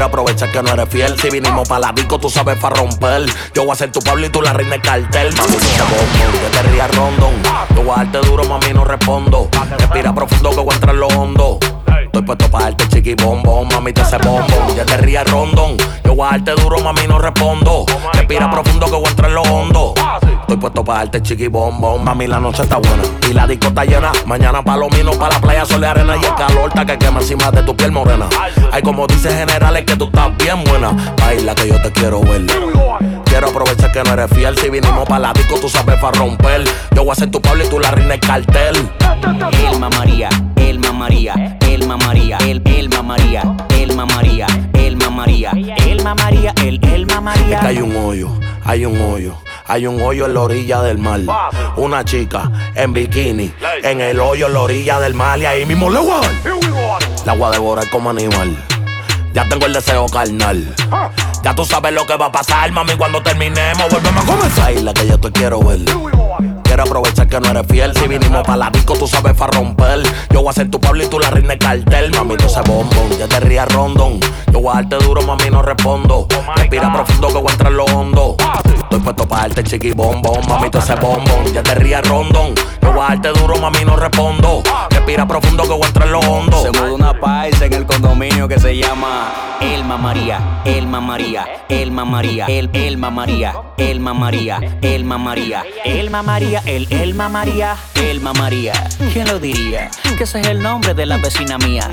Quiero 0.00 0.08
aprovechar 0.08 0.50
que 0.50 0.62
no 0.62 0.72
eres 0.72 0.88
fiel. 0.88 1.20
Si 1.20 1.28
vinimos 1.28 1.68
para 1.68 1.88
la 1.88 1.92
disco, 1.92 2.18
tú 2.18 2.30
sabes 2.30 2.56
para 2.56 2.74
romper. 2.76 3.26
Yo 3.54 3.64
voy 3.64 3.72
a 3.72 3.74
ser 3.74 3.92
tu 3.92 4.00
Pablo 4.00 4.24
y 4.24 4.30
tú 4.30 4.40
la 4.40 4.54
reina 4.54 4.70
del 4.70 4.80
cartel. 4.80 5.34
Mami, 5.34 5.52
no 5.52 5.58
te 5.58 5.82
bombo, 5.82 6.38
yo 6.42 6.50
te 6.50 6.62
ría 6.70 6.88
rondón. 6.88 7.34
Yo 7.76 7.82
voy 7.82 7.92
a 7.94 8.04
darte 8.04 8.26
duro, 8.26 8.44
mami, 8.44 8.72
no 8.72 8.86
respondo. 8.86 9.50
Respira 9.76 10.14
profundo 10.14 10.48
que 10.52 10.56
voy 10.56 10.70
a 10.70 10.74
entrar 10.74 10.94
en 10.94 11.00
lo 11.02 11.08
hondo. 11.08 11.58
Estoy 12.02 12.22
puesto 12.22 12.50
para 12.50 12.64
darte 12.64 12.88
chiqui 12.88 13.14
bombón, 13.14 13.68
mami 13.68 13.92
te 13.92 14.00
hace 14.00 14.16
bombón. 14.16 14.74
Ya 14.74 14.86
te 14.86 14.96
rías 14.96 15.30
rondón. 15.30 15.76
Yo 16.02 16.14
voy 16.14 16.28
a 16.28 16.30
darte 16.30 16.52
duro, 16.62 16.78
mami, 16.80 17.06
no 17.06 17.18
respondo. 17.18 17.84
Respira 18.14 18.50
profundo 18.50 18.86
que 18.86 18.92
voy 18.92 19.04
a 19.04 19.10
entrar 19.10 19.28
en 19.28 19.34
lo 19.34 19.42
hondo. 19.42 19.94
Estoy 20.50 20.62
puesto 20.62 20.84
para 20.84 20.98
darte 20.98 21.22
chiqui 21.22 21.46
bombón, 21.46 22.02
mami 22.02 22.26
la 22.26 22.40
noche 22.40 22.64
está 22.64 22.78
buena 22.78 23.04
y 23.30 23.32
la 23.32 23.46
disco 23.46 23.68
está 23.68 23.84
llena. 23.84 24.10
Mañana 24.26 24.64
palomino 24.64 25.12
para 25.12 25.34
la 25.34 25.40
playa, 25.40 25.64
sol 25.64 25.80
y 25.80 25.84
arena 25.84 26.16
y 26.16 26.24
el 26.24 26.34
calor 26.34 26.70
está 26.70 26.84
que 26.84 26.98
quema 26.98 27.20
encima 27.20 27.52
de 27.52 27.62
tu 27.62 27.76
piel 27.76 27.92
morena. 27.92 28.26
Hay 28.72 28.82
como 28.82 29.06
dice 29.06 29.30
generales 29.30 29.84
que 29.84 29.94
tú 29.94 30.06
estás 30.06 30.36
bien 30.38 30.64
buena. 30.64 30.90
Baila 31.20 31.54
que 31.54 31.68
yo 31.68 31.80
te 31.80 31.92
quiero 31.92 32.20
ver. 32.22 32.46
Quiero 33.26 33.48
aprovechar 33.48 33.92
que 33.92 34.02
no 34.02 34.12
eres 34.12 34.28
fiel. 34.30 34.58
Si 34.58 34.70
vinimos 34.70 35.04
para 35.04 35.20
la 35.20 35.32
disco, 35.32 35.54
tú 35.60 35.68
sabes 35.68 36.00
para 36.00 36.18
romper. 36.18 36.64
Yo 36.96 37.04
voy 37.04 37.12
a 37.12 37.14
ser 37.14 37.30
tu 37.30 37.40
Pablo 37.40 37.64
y 37.64 37.68
tú 37.68 37.78
la 37.78 37.92
reina 37.92 38.18
cartel. 38.18 38.74
Elma 39.70 39.88
María, 39.90 40.30
Elma 40.56 40.92
María, 40.92 41.58
Elma 41.60 41.96
María, 41.96 42.38
el 42.38 42.60
Elma 42.64 43.02
María, 43.04 43.42
Elma 43.68 44.04
María, 44.04 44.48
Elma 44.72 45.10
María, 45.10 45.52
Elma 45.52 46.14
María, 46.16 46.52
el 46.56 46.84
Elma 46.84 47.20
María. 47.20 47.54
Es 47.54 47.60
que 47.60 47.66
hay 47.68 47.78
un 47.78 47.94
hoyo, 47.94 48.30
hay 48.64 48.84
un 48.84 49.00
hoyo. 49.00 49.36
Hay 49.70 49.86
un 49.86 50.02
hoyo 50.02 50.26
en 50.26 50.34
la 50.34 50.40
orilla 50.40 50.82
del 50.82 50.98
mar. 50.98 51.20
Una 51.76 52.04
chica 52.04 52.50
en 52.74 52.92
bikini. 52.92 53.54
En 53.84 54.00
el 54.00 54.18
hoyo 54.18 54.48
en 54.48 54.54
la 54.54 54.60
orilla 54.62 54.98
del 54.98 55.14
mar. 55.14 55.38
Y 55.38 55.46
ahí 55.46 55.64
mismo 55.64 55.88
le 55.88 56.00
voy 56.00 56.10
a 56.10 56.20
dar. 56.20 56.30
La 57.24 57.34
voy 57.34 57.44
a 57.44 57.50
devorar 57.50 57.88
como 57.88 58.10
animal. 58.10 58.56
Ya 59.32 59.48
tengo 59.48 59.66
el 59.66 59.72
deseo 59.72 60.06
carnal. 60.06 60.74
Ya 61.44 61.54
tú 61.54 61.64
sabes 61.64 61.92
lo 61.92 62.04
que 62.04 62.16
va 62.16 62.26
a 62.26 62.32
pasar, 62.32 62.72
mami, 62.72 62.96
cuando 62.96 63.22
terminemos. 63.22 63.88
Volvemos 63.92 64.24
a 64.24 64.26
comenzar. 64.26 64.72
la 64.72 64.92
que 64.92 65.06
yo 65.06 65.20
te 65.20 65.30
quiero 65.30 65.60
ver. 65.60 65.78
Quiero 66.80 66.92
aprovechar 66.92 67.28
que 67.28 67.38
no 67.38 67.50
eres 67.50 67.66
fiel. 67.66 67.94
Si 67.94 68.08
vinimos 68.08 68.42
para 68.42 68.56
la 68.56 68.70
disco, 68.70 68.94
tú 68.94 69.06
sabes 69.06 69.34
para 69.34 69.52
romper. 69.52 70.02
Yo 70.32 70.40
voy 70.40 70.48
a 70.48 70.52
ser 70.54 70.70
tu 70.70 70.80
Pablo 70.80 71.04
y 71.04 71.08
tú 71.08 71.18
la 71.18 71.28
reina 71.28 71.50
del 71.50 71.58
cartel. 71.58 72.10
Mami, 72.12 72.36
no 72.36 72.48
se 72.48 72.62
bombón. 72.62 73.18
Ya 73.18 73.28
te 73.28 73.38
rías 73.40 73.70
rondón. 73.70 74.18
Yo 74.50 74.60
voy 74.62 74.70
a 74.70 74.74
darte 74.76 74.96
duro, 75.04 75.20
mami, 75.20 75.50
no 75.50 75.60
respondo. 75.60 76.26
Respira 76.56 76.90
profundo 76.90 77.28
que 77.28 77.34
voy 77.34 77.48
a 77.48 77.52
entrar 77.52 77.70
en 77.70 77.76
lo 77.76 77.84
hondo. 77.84 78.36
Estoy 78.64 78.98
puesto 79.00 79.28
para 79.28 79.42
darte 79.42 79.64
chiqui 79.64 79.92
bombón. 79.92 80.40
Mami, 80.48 80.70
tú 80.70 80.78
ese 80.78 80.94
bombón. 80.94 81.52
Ya 81.52 81.62
te 81.62 81.74
rías 81.74 82.08
rondón. 82.08 82.54
Yo 82.80 82.92
voy 82.92 83.04
a 83.04 83.08
darte 83.08 83.28
duro, 83.38 83.58
mami, 83.58 83.84
no 83.84 83.96
respondo. 83.96 84.62
Respira 84.88 85.28
profundo 85.28 85.64
que 85.64 85.72
voy 85.74 85.82
a 85.82 85.86
entrar 85.86 86.06
en 86.06 86.12
lo 86.12 86.20
hondo. 86.20 86.62
Se 86.62 86.70
mudó 86.70 86.94
una 86.94 87.12
paisa 87.20 87.66
en 87.66 87.74
el 87.74 87.84
condominio 87.84 88.48
que 88.48 88.58
se 88.58 88.74
llama 88.74 89.50
Elma 89.60 89.98
María, 89.98 90.62
Elma 90.64 91.00
María, 91.02 91.46
Elma 91.68 92.06
María, 92.06 92.46
el 92.46 92.70
Elma 92.72 93.10
María, 93.10 93.54
Elma 93.76 94.14
María, 94.14 94.58
Elma 94.80 95.18
María, 95.18 95.64
Elma 95.84 96.22
María, 96.22 96.62
el 96.70 96.86
Elma 96.92 97.28
María, 97.28 97.76
Elma 97.96 98.32
María. 98.32 98.72
¿Quién 99.12 99.26
lo 99.26 99.40
diría? 99.40 99.90
Que 100.16 100.22
ese 100.22 100.40
es 100.40 100.46
el 100.46 100.62
nombre 100.62 100.94
de 100.94 101.04
la 101.04 101.16
vecina 101.16 101.58
mía. 101.58 101.90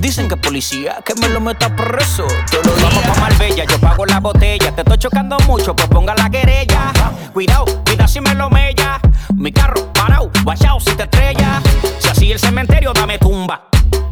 Dicen 0.00 0.28
que 0.28 0.36
policía, 0.36 0.98
que 1.04 1.14
me 1.20 1.28
lo 1.28 1.40
meta 1.40 1.74
preso. 1.76 2.26
Todos 2.50 2.66
los 2.66 2.82
Vamos 2.82 3.04
pa' 3.04 3.20
Marbella, 3.20 3.64
yo 3.64 3.78
pago 3.78 4.06
la 4.06 4.18
botella. 4.18 4.74
Te 4.74 4.80
estoy 4.80 4.98
chocando 4.98 5.36
mucho, 5.46 5.76
pues 5.76 5.88
ponga 5.88 6.16
la 6.16 6.28
querella. 6.28 6.90
Cuidado, 7.32 7.64
cuida 7.84 8.08
si 8.08 8.20
me 8.20 8.34
lo 8.34 8.50
mella. 8.50 8.98
Mi 9.36 9.52
carro 9.52 9.92
parado, 9.92 10.32
guachao 10.42 10.80
si 10.80 10.90
te 10.96 11.04
estrella. 11.04 11.62
Si 12.00 12.08
así 12.08 12.32
el 12.32 12.40
cementerio, 12.40 12.92
dame 12.92 13.18
tumba. 13.18 13.68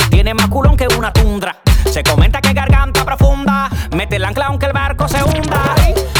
Tiene 0.08 0.34
más 0.34 0.46
culón 0.48 0.76
que 0.76 0.86
una 0.96 1.12
tundra. 1.12 1.58
Se 1.90 2.04
comenta 2.04 2.40
que 2.40 2.52
garganta 2.52 3.04
profunda. 3.04 3.68
Mete 3.90 4.16
el 4.16 4.24
ancla 4.24 4.46
aunque 4.46 4.66
el 4.66 4.72
barco 4.72 5.08
se 5.08 5.20
hunda. 5.24 5.74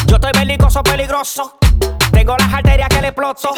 Yo 0.07 0.17
estoy 0.17 0.33
belicoso, 0.35 0.83
peligroso. 0.83 1.59
Tengo 2.29 2.45
las 2.45 2.53
arterias 2.53 2.91
que 2.91 3.01
le 3.01 3.09
exploto. 3.09 3.55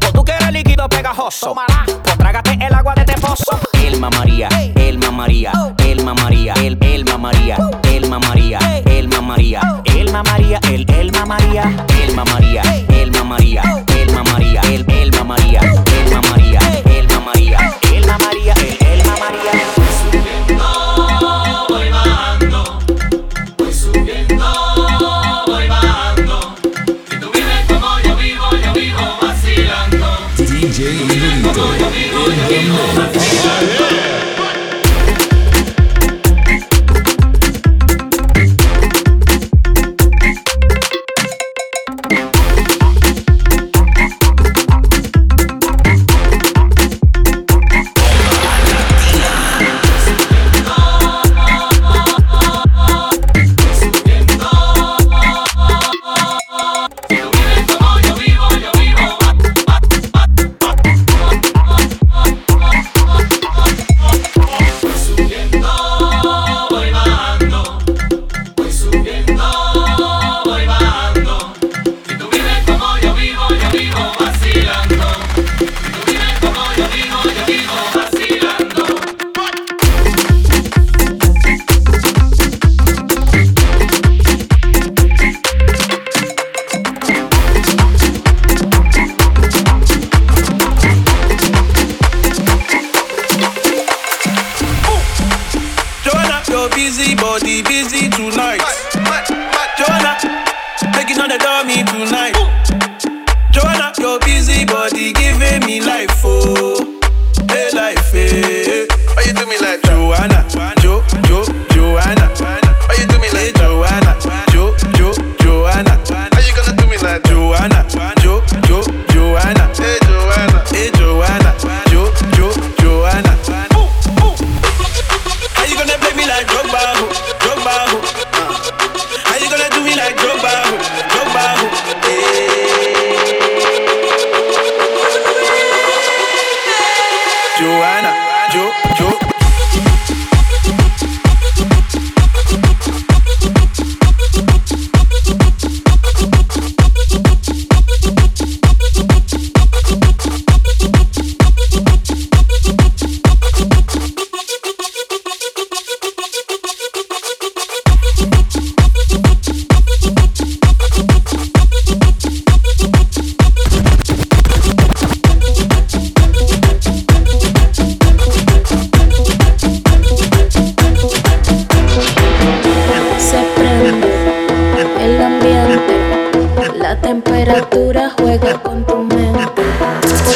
Pues 0.00 0.12
tú 0.14 0.24
quieres 0.24 0.50
líquido 0.50 0.88
pegajoso. 0.88 1.54
Pues 2.02 2.16
trágate 2.16 2.56
el 2.58 2.72
agua 2.72 2.94
de 2.94 3.02
este 3.02 3.20
pozo. 3.20 3.60
Elma 3.74 4.08
María, 4.08 4.48
Elma 4.76 5.10
María, 5.10 5.52
Elma 5.84 6.14
María, 6.14 6.54
el 6.54 6.78
Elma 6.80 7.18
María, 7.18 7.58
Elma 7.82 8.18
María, 8.18 8.58
Elma 8.86 9.20
María, 9.20 9.60
Elma 9.84 10.22
María, 10.22 10.58
el 10.70 10.90
Elma 10.90 11.26
María, 11.26 11.86
Elma 12.02 12.24
María, 12.24 12.62
Elma 12.88 13.24
María, 13.24 13.83
mix. 32.50 33.73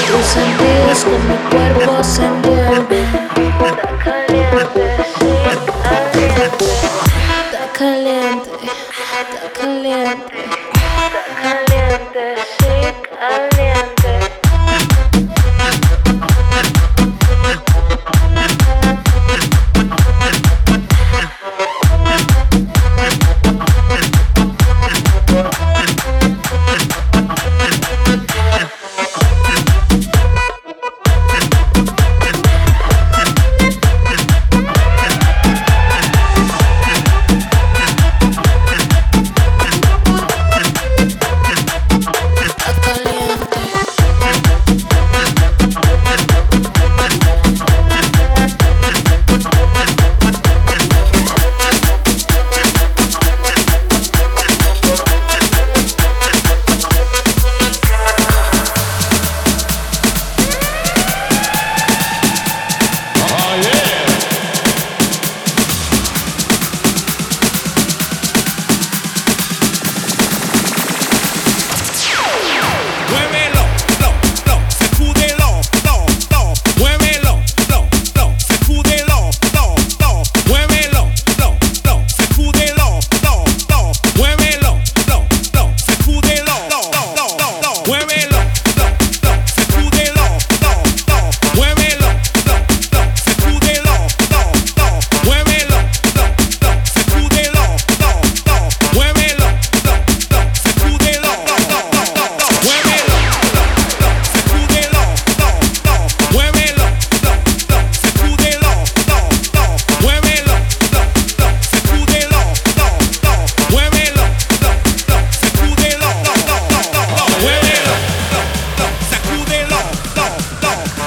Tus 0.08 0.24
sentidos 0.24 1.04
como 1.04 1.36
cuervos 1.50 2.06
se 2.06 2.24
envuelven, 2.24 3.06
calientes. 4.02 5.07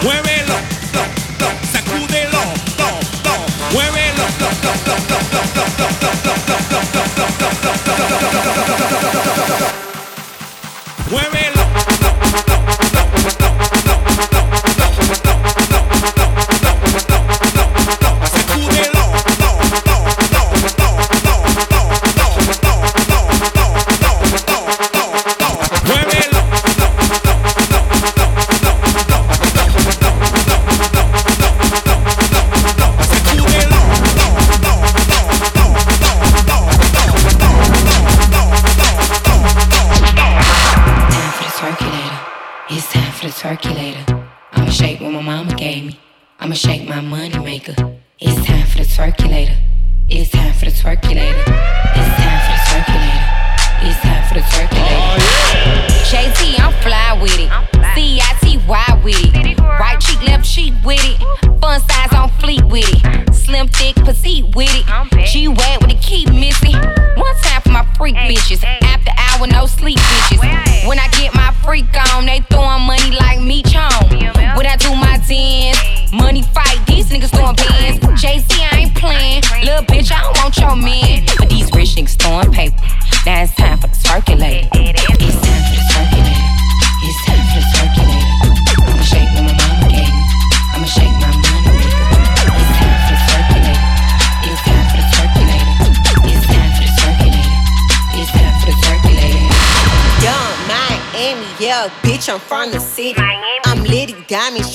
muévelo, 0.04 0.56
sacúdelo, 1.72 2.41
muévelo. 3.72 4.26
Muévelo. 11.10 11.51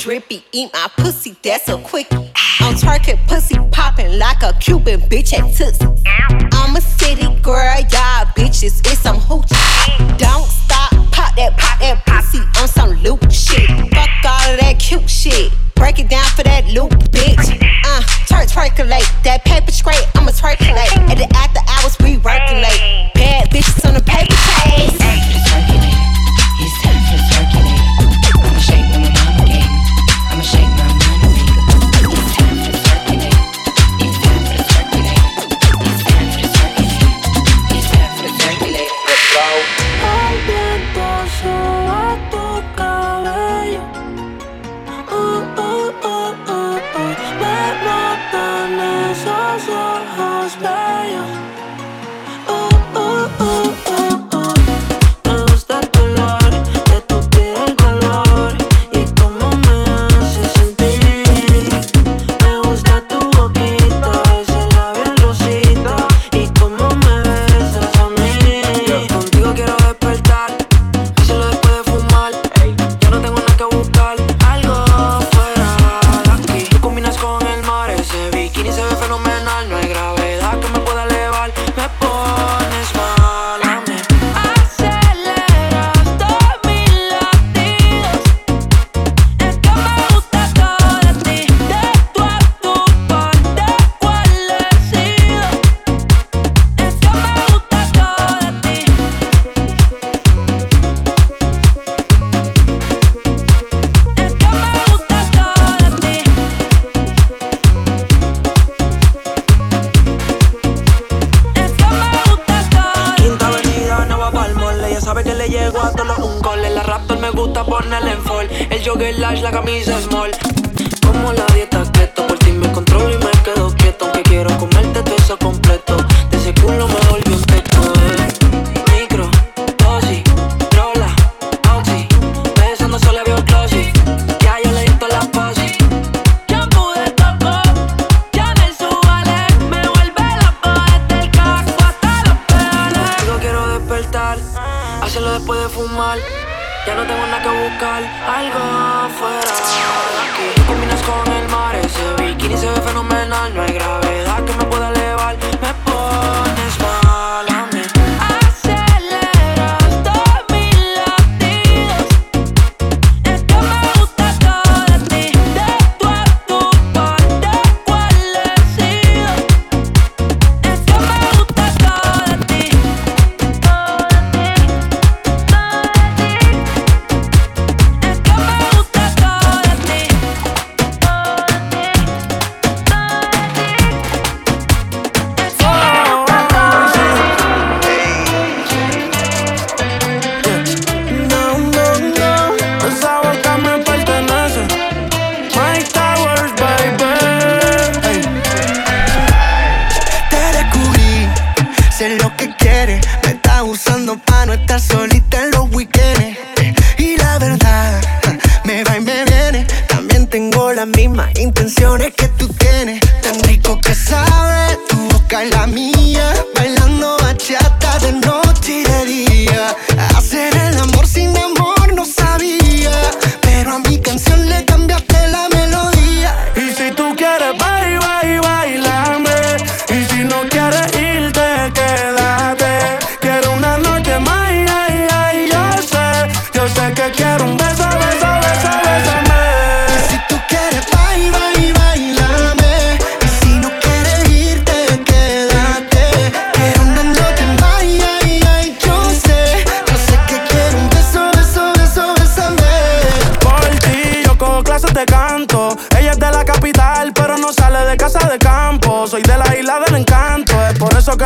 drippy. 0.07 0.45
Eat 0.53 0.71
my 0.73 0.89
pussy, 0.97 1.35
that's 1.43 1.69
a 1.69 1.77
quickie. 1.79 2.31
I'm 2.61 2.77
twerking, 2.77 3.19
pussy 3.27 3.57
popping 3.73 4.21
like 4.21 4.41
a 4.45 4.53
Cuban 4.61 5.01
bitch 5.01 5.33
at 5.35 5.53
Tootsie. 5.57 5.86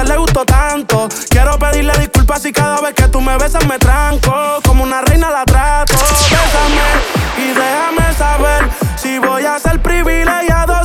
le 0.09 0.17
gustó 0.17 0.45
tanto. 0.45 1.09
Quiero 1.29 1.59
pedirle 1.59 1.93
disculpas 1.99 2.43
si 2.43 2.53
cada 2.53 2.81
vez 2.81 2.95
que 2.95 3.09
tú 3.09 3.21
me 3.21 3.37
besas 3.37 3.67
me 3.67 3.79
tranco. 3.79 4.61
Como 4.65 4.85
una 4.85 5.01
reina 5.03 5.31
la 5.31 5.45
trato. 5.45 5.95
Bésame 5.95 6.89
y 7.39 7.49
déjame 7.49 8.15
saber 8.15 8.69
si 8.97 9.19
voy 9.19 9.45
a 9.45 9.59
ser 9.59 9.81
privilegiado 9.81 10.81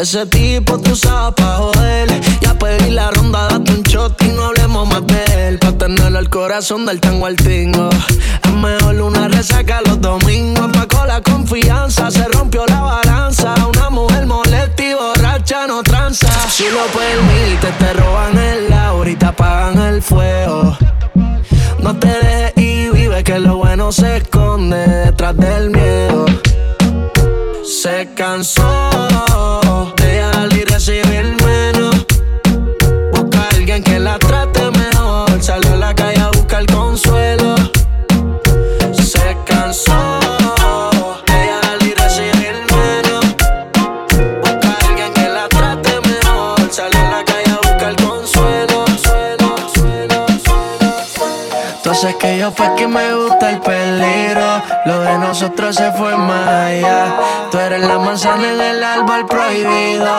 Ese 0.00 0.24
tipo 0.24 0.78
tú 0.78 0.96
sabes 0.96 1.34
pa' 1.34 1.56
joder. 1.56 2.08
Ya 2.40 2.54
pedí 2.54 2.90
la 2.90 3.10
ronda, 3.10 3.48
date 3.48 3.70
un 3.70 3.82
shot 3.82 4.22
y 4.22 4.28
no 4.28 4.46
hablemos 4.46 4.88
más 4.88 5.06
de 5.06 5.48
él. 5.48 5.58
Pa' 5.58 5.72
tener 5.72 6.16
el 6.16 6.30
corazón 6.30 6.86
del 6.86 6.98
tango 7.00 7.26
al 7.26 7.36
tingo. 7.36 7.90
Es 8.42 8.50
mejor 8.50 8.98
una 9.02 9.28
resaca 9.28 9.82
los 9.84 10.00
domingos. 10.00 10.70
Pa' 10.72 10.86
con 10.86 11.06
la 11.06 11.20
confianza 11.20 12.10
se 12.10 12.26
rompió 12.28 12.64
la 12.66 12.80
balanza. 12.80 13.54
Una 13.68 13.90
mujer 13.90 14.24
molesta 14.24 14.82
y 14.82 14.94
borracha 14.94 15.66
no 15.66 15.82
tranza. 15.82 16.32
Si 16.48 16.64
lo 16.70 16.86
permite, 16.98 17.70
te 17.78 17.92
roban 17.92 18.38
el 18.38 18.72
ahorita 18.72 19.28
apagan 19.28 19.78
el 19.80 20.00
fuego. 20.00 20.78
No 21.78 21.94
te 21.96 22.08
dejes 22.08 22.52
y 22.56 22.88
vive 22.88 23.22
que 23.22 23.38
lo 23.38 23.58
bueno 23.58 23.92
se 23.92 24.16
esconde 24.16 24.78
detrás 24.78 25.36
del 25.36 25.68
miedo. 25.68 26.24
Se 27.62 28.08
cansó 28.14 29.09
Entonces 52.02 52.18
que 52.18 52.38
yo 52.38 52.50
fue 52.50 52.66
que 52.76 52.88
me 52.88 53.14
gusta 53.14 53.50
el 53.50 53.60
peligro. 53.60 54.62
Lo 54.86 55.00
de 55.02 55.18
nosotros 55.18 55.76
se 55.76 55.92
fue 55.92 56.16
más 56.16 56.48
allá. 56.48 57.14
Tú 57.50 57.58
eres 57.58 57.86
la 57.86 57.98
manzana 57.98 58.54
en 58.54 58.58
el 58.58 58.82
árbol 58.82 59.26
prohibido. 59.26 60.10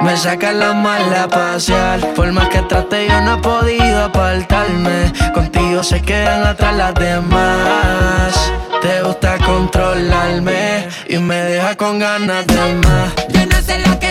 Me 0.00 0.16
saca 0.16 0.50
la 0.52 0.72
mala 0.72 1.28
pasear. 1.28 2.00
Por 2.14 2.32
más 2.32 2.48
que 2.48 2.62
trate, 2.62 3.06
yo 3.06 3.20
no 3.20 3.34
he 3.34 3.36
podido 3.42 4.04
apartarme. 4.04 5.12
Contigo 5.34 5.82
se 5.82 6.00
quedan 6.00 6.46
atrás 6.46 6.74
las 6.74 6.94
demás. 6.94 8.52
Te 8.80 9.02
gusta 9.02 9.36
controlarme 9.44 10.88
y 11.06 11.18
me 11.18 11.34
deja 11.34 11.76
con 11.76 11.98
ganas 11.98 12.46
de 12.46 12.74
más. 12.76 13.12
Yo 13.28 13.44
no 13.44 13.60
sé 13.60 13.78
lo 13.80 13.98
que 13.98 14.09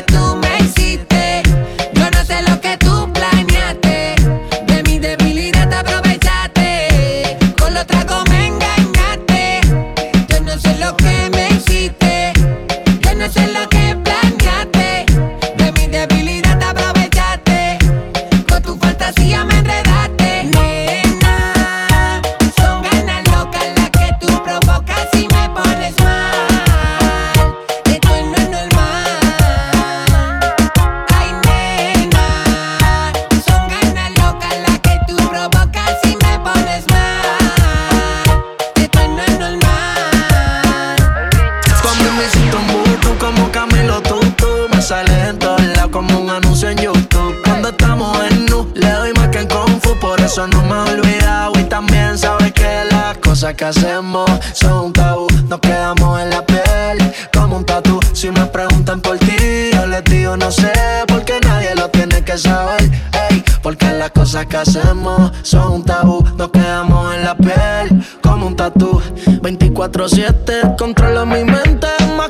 YouTube. 46.77 47.41
Cuando 47.43 47.69
estamos 47.69 48.17
en 48.31 48.45
nu, 48.45 48.67
le 48.75 48.91
doy 48.91 49.13
más 49.13 49.29
que 49.29 49.39
en 49.39 49.47
Kung 49.47 49.79
Fu. 49.81 49.97
Por 49.99 50.19
eso 50.21 50.47
no 50.47 50.61
me 50.63 50.75
he 50.75 50.93
olvidado. 50.93 51.53
Y 51.59 51.63
también 51.63 52.17
sabes 52.17 52.51
que 52.53 52.85
las 52.91 53.17
cosas 53.17 53.53
que 53.55 53.65
hacemos 53.65 54.29
son 54.53 54.85
un 54.85 54.93
tabú. 54.93 55.27
Nos 55.47 55.59
quedamos 55.59 56.21
en 56.21 56.29
la 56.29 56.45
piel 56.45 57.13
como 57.33 57.57
un 57.57 57.65
tatu 57.65 57.99
Si 58.13 58.29
me 58.29 58.45
preguntan 58.45 59.01
por 59.01 59.17
ti, 59.17 59.71
yo 59.73 59.87
les 59.87 60.03
digo 60.03 60.37
no 60.37 60.51
sé 60.51 60.71
Porque 61.07 61.39
nadie 61.41 61.73
lo 61.75 61.89
tiene 61.89 62.23
que 62.23 62.37
saber. 62.37 62.83
Ey, 63.29 63.43
Porque 63.63 63.91
las 63.91 64.11
cosas 64.11 64.45
que 64.45 64.57
hacemos 64.57 65.31
son 65.41 65.71
un 65.71 65.83
tabú. 65.83 66.23
Nos 66.37 66.49
quedamos 66.49 67.15
en 67.15 67.23
la 67.23 67.35
piel 67.35 68.05
como 68.21 68.47
un 68.47 68.55
tatu 68.55 69.01
24-7 69.41 70.75
controlo 70.77 71.25
mi 71.25 71.43
mente 71.43 71.87
Más 72.15 72.28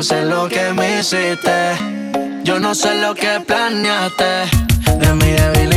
no 0.00 0.04
sé 0.04 0.24
lo 0.24 0.48
que 0.48 0.72
me 0.72 1.00
hiciste. 1.00 1.76
Yo 2.42 2.58
no 2.58 2.74
sé 2.74 3.02
lo 3.02 3.14
que 3.14 3.38
planeaste. 3.46 4.48
De 4.98 5.12
mi 5.12 5.30
debilidad 5.30 5.69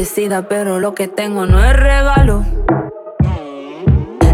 Soy 0.00 0.06
agradecida, 0.06 0.48
pero 0.48 0.80
lo 0.80 0.94
que 0.94 1.08
tengo 1.08 1.44
no 1.44 1.62
es 1.62 1.76
regalo. 1.76 2.42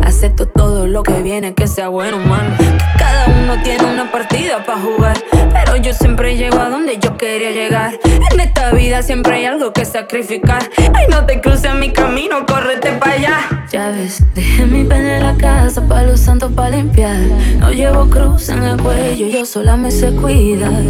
Acepto 0.05 0.47
todo 0.47 0.87
lo 0.87 1.03
que 1.03 1.23
viene, 1.23 1.55
que 1.55 1.67
sea 1.67 1.89
bueno 1.89 2.19
o 2.19 2.21
malo. 2.21 2.57
Que 2.57 2.67
cada 2.97 3.27
uno 3.27 3.61
tiene 3.65 3.85
una 3.85 4.13
partida 4.13 4.65
para 4.65 4.79
jugar. 4.79 5.17
Pero 5.33 5.77
yo 5.77 5.93
siempre 5.93 6.37
llego 6.37 6.61
a 6.61 6.69
donde 6.69 6.99
yo 7.01 7.17
quería 7.17 7.51
llegar. 7.51 7.99
En 8.31 8.39
esta 8.39 8.71
vida 8.71 9.03
siempre 9.03 9.35
hay 9.35 9.47
algo 9.47 9.73
que 9.73 9.85
sacrificar. 9.85 10.63
Ay, 10.95 11.07
no 11.11 11.27
te 11.27 11.41
cruces 11.41 11.75
mi 11.75 11.93
camino, 11.93 12.47
córrete 12.47 12.93
para 12.93 13.13
allá. 13.15 13.67
Ya 13.73 13.91
ves, 13.91 14.23
dejé 14.37 14.67
mi 14.67 14.85
pena 14.85 15.17
en 15.17 15.23
la 15.25 15.37
casa 15.37 15.83
para 15.83 16.05
los 16.05 16.21
santos 16.21 16.53
para 16.53 16.77
limpiar. 16.77 17.17
No 17.59 17.73
llevo 17.73 18.09
cruz 18.09 18.51
en 18.51 18.63
el 18.63 18.81
cuello, 18.81 19.27
yo 19.27 19.45
sola 19.45 19.77
me 19.77 19.91
sé 19.91 20.13
cuidar. 20.13 20.85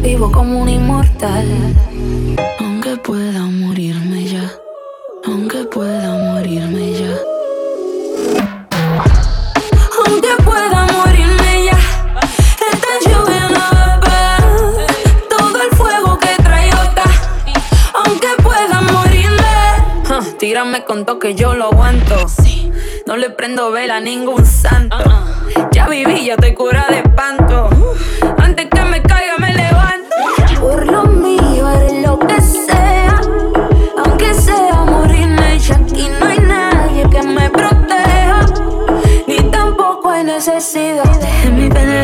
Vivo 0.00 0.30
como 0.30 0.60
un 0.60 0.68
inmortal. 0.68 1.46
Aunque 2.82 2.96
pueda 3.02 3.40
morirme 3.40 4.24
ya, 4.24 4.50
aunque 5.26 5.64
pueda 5.64 6.14
morirme 6.14 6.92
ya. 6.94 7.14
Aunque 9.98 10.28
pueda 10.42 10.86
morirme 10.86 11.66
ya, 11.66 11.78
esta 12.72 12.88
lluvia 13.04 13.50
no 13.50 14.00
va 14.00 14.36
a. 14.36 14.40
Todo 15.28 15.62
el 15.62 15.70
fuego 15.76 16.18
que 16.20 16.42
traigo 16.42 16.82
está, 16.84 17.04
aunque 18.02 18.28
pueda 18.42 18.80
morirme. 18.80 19.44
Ja, 20.08 20.20
tírame 20.38 20.82
con 20.86 21.04
toque, 21.04 21.34
yo 21.34 21.52
lo 21.52 21.66
aguanto. 21.66 22.24
No 23.06 23.18
le 23.18 23.28
prendo 23.28 23.72
vela 23.72 23.96
a 23.96 24.00
ningún 24.00 24.46
santo. 24.46 24.96
Ya 25.72 25.86
viví, 25.86 26.24
ya 26.24 26.32
estoy 26.32 26.54
cura 26.54 26.86
de 26.88 27.00
espanto. 27.00 27.68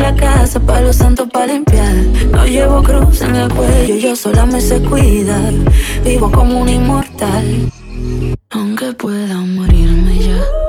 La 0.00 0.14
casa 0.14 0.60
para 0.60 0.82
los 0.82 0.96
santos 0.96 1.28
para 1.32 1.46
limpiar. 1.46 1.94
No 2.30 2.44
llevo 2.44 2.82
cruz 2.82 3.22
en 3.22 3.34
el 3.34 3.52
cuello, 3.52 3.96
yo 3.96 4.14
sola 4.14 4.46
me 4.46 4.60
sé 4.60 4.80
cuidar. 4.82 5.52
Vivo 6.04 6.30
como 6.30 6.60
un 6.60 6.68
inmortal. 6.68 7.72
Aunque 8.50 8.92
pueda 8.92 9.36
morirme 9.40 10.18
ya. 10.18 10.65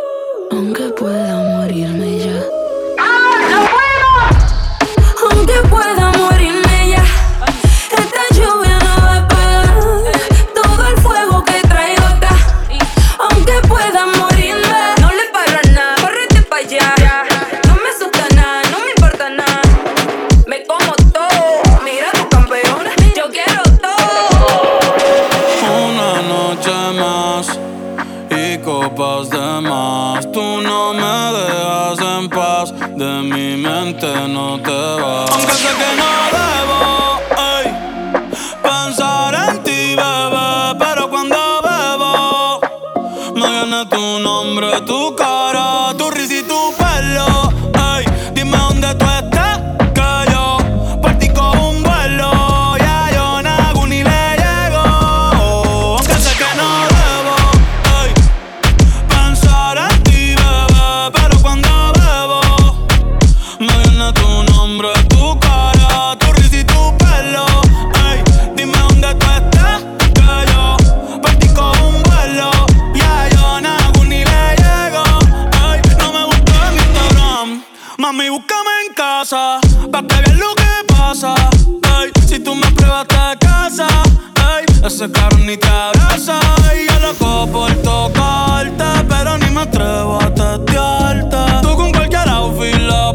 Y 86.75 86.91
yo 86.91 86.99
loco 86.99 87.47
por 87.51 87.71
tocarte, 87.81 88.83
pero 89.07 89.37
ni 89.37 89.49
me 89.49 89.61
atrevo 89.61 90.19
a 90.21 90.33
testearte. 90.33 91.37
Tú 91.61 91.75
con 91.75 91.91
cualquier 91.91 92.29
outfit 92.29 92.75
la 92.81 93.13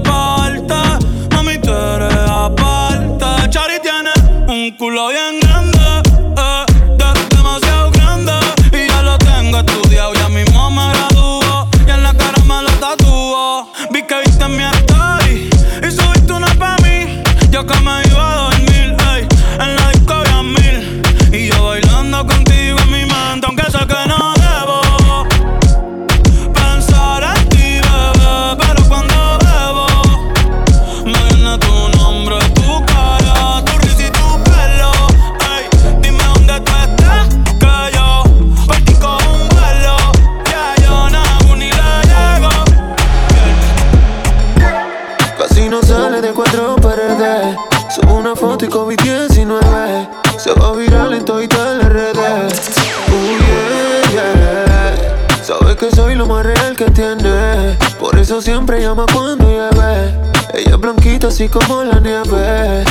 Por 58.00 58.18
eso 58.18 58.42
siempre 58.42 58.80
llama 58.80 59.06
cuando 59.12 59.44
llueve. 59.44 60.18
Ella 60.52 60.70
es 60.70 60.78
blanquita 60.80 61.28
así 61.28 61.48
como 61.48 61.84
la 61.84 62.00
nieve. 62.00 62.84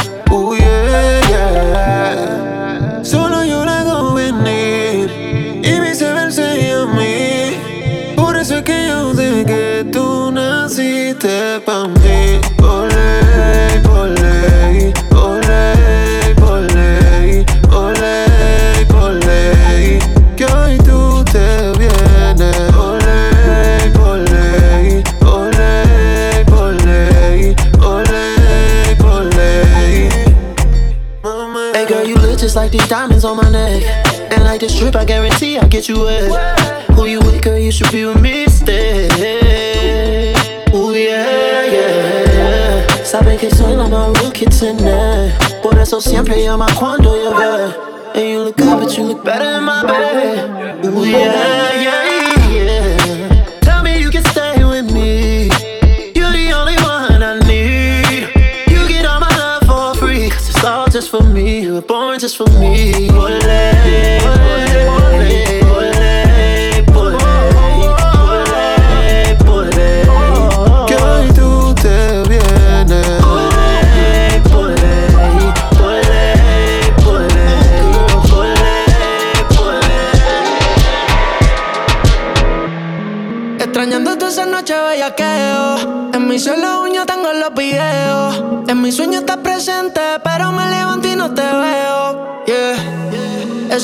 Like 32.72 32.80
these 32.80 32.90
diamonds 32.90 33.26
on 33.26 33.38
my 33.38 33.50
neck. 33.50 33.84
And 34.32 34.44
like 34.44 34.62
this 34.62 34.78
trip, 34.78 34.96
I 34.96 35.04
guarantee 35.04 35.58
I'll 35.58 35.68
get 35.68 35.90
you 35.90 36.04
wet. 36.04 36.32
Who 36.92 37.06
you 37.06 37.20
with, 37.20 37.42
girl? 37.42 37.58
You 37.58 37.72
should 37.72 37.92
be 37.92 38.06
with 38.06 38.22
me 38.22 38.44
instead. 38.44 39.12
Ooh, 40.74 40.94
yeah, 40.94 41.66
yeah. 41.66 42.88
Sabe 43.04 43.38
que 43.38 43.50
soy 43.50 43.76
la 43.76 43.88
más 43.88 44.18
real 44.20 44.32
que 44.32 44.46
tiene. 44.46 45.34
Por 45.62 45.78
eso 45.80 46.00
siempre 46.00 46.42
llama 46.42 46.68
cuando 46.80 47.16
llueve. 47.16 47.74
And 48.14 48.28
you 48.28 48.44
look 48.44 48.58
good, 48.58 48.80
but 48.80 48.98
you 48.98 49.04
look 49.04 49.24
better 49.24 49.58
in 49.58 49.64
my 49.64 49.84
bed. 49.84 50.86
Ooh, 50.86 51.06
yeah, 51.06 51.81
for 62.34 62.46
me. 62.60 63.11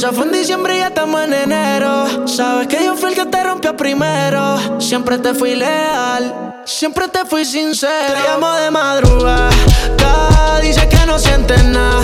Eso 0.07 0.15
fue 0.15 0.23
en 0.23 0.31
diciembre 0.31 0.77
y 0.77 0.79
ya 0.79 0.87
estamos 0.87 1.21
en 1.21 1.33
enero. 1.33 2.05
Sabes 2.29 2.69
que 2.69 2.81
yo 2.81 2.95
fui 2.95 3.09
el 3.09 3.15
que 3.15 3.25
te 3.25 3.43
rompió 3.43 3.75
primero. 3.75 4.79
Siempre 4.79 5.17
te 5.17 5.33
fui 5.33 5.53
leal 5.53 6.63
Siempre 6.63 7.09
te 7.09 7.25
fui 7.25 7.43
sincero. 7.43 8.13
Te 8.13 8.29
llamo 8.29 8.53
de 8.53 8.71
madrugada 8.71 9.49
Dice 10.61 10.87
que 10.87 11.05
no 11.05 11.19
sientes 11.19 11.61
nada. 11.65 12.01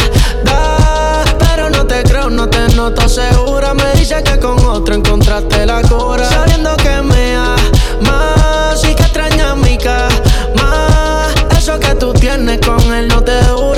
Pero 1.39 1.69
no 1.69 1.87
te 1.87 2.03
creo, 2.03 2.29
no 2.29 2.49
te 2.49 2.67
noto 2.75 3.07
segura. 3.07 3.73
Me 3.73 3.93
dice 3.93 4.21
que 4.21 4.37
con 4.37 4.59
otro 4.65 4.95
encontraste 4.95 5.65
la 5.65 5.81
cura. 5.83 6.25
Sabiendo 6.25 6.75
que 6.75 7.01
me 7.03 7.37
amas 7.37 8.83
y 8.83 8.93
que 8.95 9.03
extrañas 9.03 9.55
mi 9.55 9.77
cama. 9.77 11.29
Eso 11.57 11.79
que 11.79 11.95
tú 11.95 12.11
tienes 12.11 12.59
con 12.59 12.81
él 12.93 13.07
no 13.07 13.23
te 13.23 13.41
dura 13.43 13.72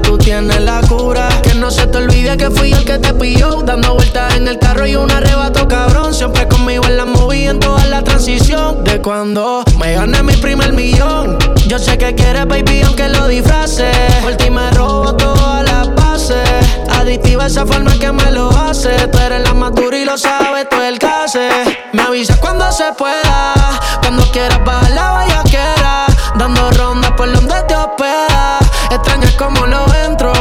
tú 0.00 0.16
tienes 0.16 0.60
la 0.60 0.80
cura. 0.82 1.28
Que 1.42 1.54
no 1.54 1.70
se 1.70 1.86
te 1.86 1.98
olvide 1.98 2.36
que 2.36 2.50
fui 2.50 2.72
el 2.72 2.84
que 2.84 2.98
te 2.98 3.12
pilló. 3.14 3.62
Dando 3.62 3.94
vueltas 3.94 4.34
en 4.36 4.48
el 4.48 4.58
carro 4.58 4.86
y 4.86 4.96
un 4.96 5.10
arrebato 5.10 5.68
cabrón. 5.68 6.14
Siempre 6.14 6.48
conmigo 6.48 6.84
en 6.86 6.96
la 6.96 7.04
movie 7.04 7.48
en 7.48 7.58
toda 7.60 7.84
la 7.86 8.02
transición. 8.02 8.84
De 8.84 9.00
cuando 9.00 9.64
me 9.78 9.94
gané 9.94 10.22
mi 10.22 10.34
primer 10.36 10.72
millón. 10.72 11.38
Yo 11.66 11.78
sé 11.78 11.96
que 11.96 12.14
quieres 12.14 12.46
baby 12.46 12.82
aunque 12.82 13.08
lo 13.08 13.28
disfraces 13.28 13.96
Por 14.20 14.34
ti 14.36 14.50
me 14.50 14.70
robo 14.72 15.14
todas 15.16 15.64
las 15.64 15.94
bases 15.94 16.46
Adictiva 16.90 17.46
esa 17.46 17.64
forma 17.64 17.98
que 17.98 18.12
me 18.12 18.30
lo 18.30 18.50
hace. 18.50 18.90
Tú 19.08 19.18
eres 19.18 19.42
la 19.42 19.54
más 19.54 19.74
dura 19.74 19.96
y 19.96 20.04
lo 20.04 20.18
sabes, 20.18 20.68
tú 20.68 20.76
el 20.80 20.98
hace 21.02 21.48
Me 21.92 22.02
avisas 22.02 22.36
cuando 22.38 22.70
se 22.72 22.92
pueda. 22.98 23.54
Cuando 24.00 24.22
quieras 24.32 24.60
bajar 24.64 24.90
la 24.90 25.10
vallaquera 25.12 26.06
Dando 26.36 26.70
rondas 26.72 27.12
por 27.12 27.32
donde 27.32 27.54
te 27.68 27.74
hospeda 27.74 28.31
Extrañas 28.92 29.32
como 29.36 29.66
lo 29.66 29.86
entro 30.06 30.32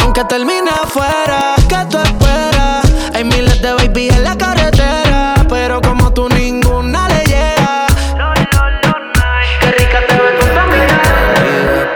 Aunque 0.00 0.24
termine 0.24 0.68
afuera 0.70 1.54
¿Qué 1.68 1.76
tú 1.88 1.98
esperas? 1.98 2.84
Hay 3.14 3.22
miles 3.24 3.62
de 3.62 3.72
baby 3.72 4.08
en 4.08 4.24
la 4.24 4.36
carretera 4.36 5.34
Pero 5.48 5.80
como 5.80 6.12
tú 6.12 6.28
ninguna 6.28 7.08
le 7.08 7.24
llega 7.24 7.86
Qué 9.60 9.70
rica 9.72 10.06
te 10.08 10.14
ves 10.14 10.34
con 10.40 10.70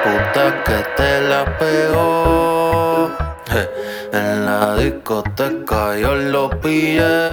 puta 0.05 0.65
que 0.65 0.79
te 0.97 1.21
la 1.23 1.59
pegó. 1.59 3.11
Je, 3.51 3.69
En 4.13 4.47
la 4.47 4.77
discoteca 4.77 5.97
yo 5.99 6.15
lo 6.15 6.51
pillé. 6.61 7.31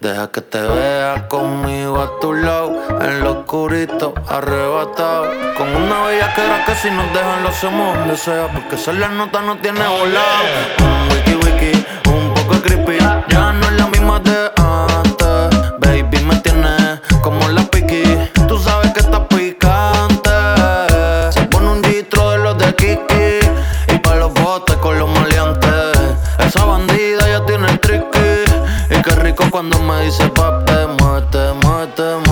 Deja 0.00 0.28
que 0.28 0.40
te 0.40 0.58
vea 0.62 1.28
conmigo 1.28 2.00
a 2.00 2.18
tu 2.20 2.32
lado, 2.32 2.72
en 3.02 3.20
lo 3.20 3.40
oscurito, 3.40 4.14
arrebatado. 4.26 5.26
Con 5.58 5.68
una 5.76 6.04
bella 6.06 6.32
que 6.32 6.42
era 6.42 6.64
que 6.64 6.74
si 6.74 6.90
nos 6.90 7.12
dejan 7.12 7.42
lo 7.42 7.50
hacemos 7.50 7.98
donde 7.98 8.16
sea, 8.16 8.48
porque 8.50 8.76
esa 8.76 8.94
la 8.94 9.08
nota 9.08 9.42
no 9.42 9.58
tiene 9.58 9.86
volado. 9.86 10.44
Un 10.78 11.08
wiki 11.10 11.34
wiki, 11.34 11.86
un 12.08 12.32
poco 12.32 12.62
creepy, 12.62 12.96
ya 13.28 13.52
no 13.52 13.66
es 13.66 13.72
la 13.72 13.86
misma 13.88 14.20
de 14.20 14.50
antes. 14.56 15.78
Baby, 15.80 16.19
cuando 29.50 29.78
me 29.80 30.04
dice 30.04 30.28
pap, 30.30 30.64
te 30.66 30.86
mate, 31.02 31.38
mate. 31.64 32.29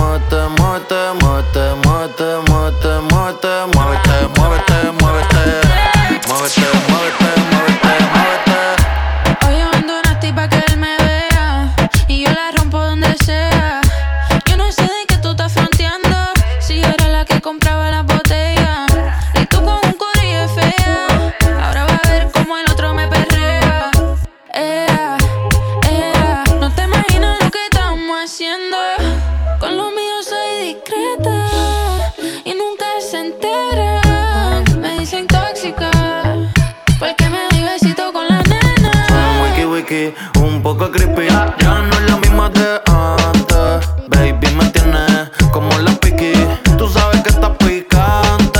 Creepy. 40.91 41.27
Ya 41.27 41.81
no 41.81 41.93
es 41.95 42.09
la 42.09 42.17
misma 42.17 42.49
de 42.49 42.81
antes. 42.87 43.89
Baby, 44.07 44.47
me 44.55 44.65
tienes 44.69 45.29
como 45.51 45.77
la 45.79 45.91
piqui. 45.99 46.33
Tú 46.77 46.87
sabes 46.89 47.21
que 47.23 47.29
estás 47.29 47.51
picante. 47.57 48.59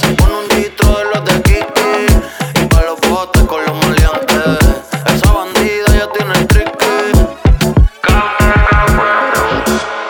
Se 0.00 0.14
pone 0.14 0.34
un 0.40 0.48
litro 0.56 0.98
de 0.98 1.04
los 1.12 1.24
de 1.24 1.42
Kiki. 1.42 2.62
Y 2.62 2.66
pa' 2.66 2.82
los 2.82 3.00
botes 3.08 3.42
con 3.44 3.64
los 3.64 3.76
maleantes. 3.82 4.58
Esa 5.06 5.32
bandida 5.32 5.88
ya 5.98 6.06
tiene 6.12 6.32
el 6.34 6.46
tricky. 6.46 6.96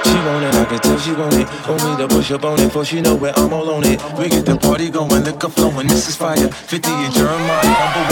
She 0.04 0.18
want 0.26 0.44
it, 0.44 0.54
I 0.54 0.64
can 0.64 0.78
tell 0.80 0.98
she 0.98 1.12
want 1.12 1.34
it. 1.34 1.46
Want 1.68 1.82
me 1.84 1.96
to 1.96 2.08
push 2.08 2.30
up 2.32 2.44
on 2.44 2.60
it, 2.60 2.70
for 2.72 2.84
she 2.84 3.00
know 3.00 3.14
where 3.14 3.32
I'm 3.36 3.52
all 3.52 3.70
on 3.70 3.84
it. 3.84 4.00
We 4.18 4.28
get 4.28 4.44
the 4.44 4.56
party 4.56 4.90
going, 4.90 5.24
liquor 5.24 5.48
flowing, 5.48 5.88
this 5.88 6.08
is 6.08 6.16
fire. 6.16 6.48
50 6.48 6.90
and 6.90 7.14
Jeremiah, 7.14 8.05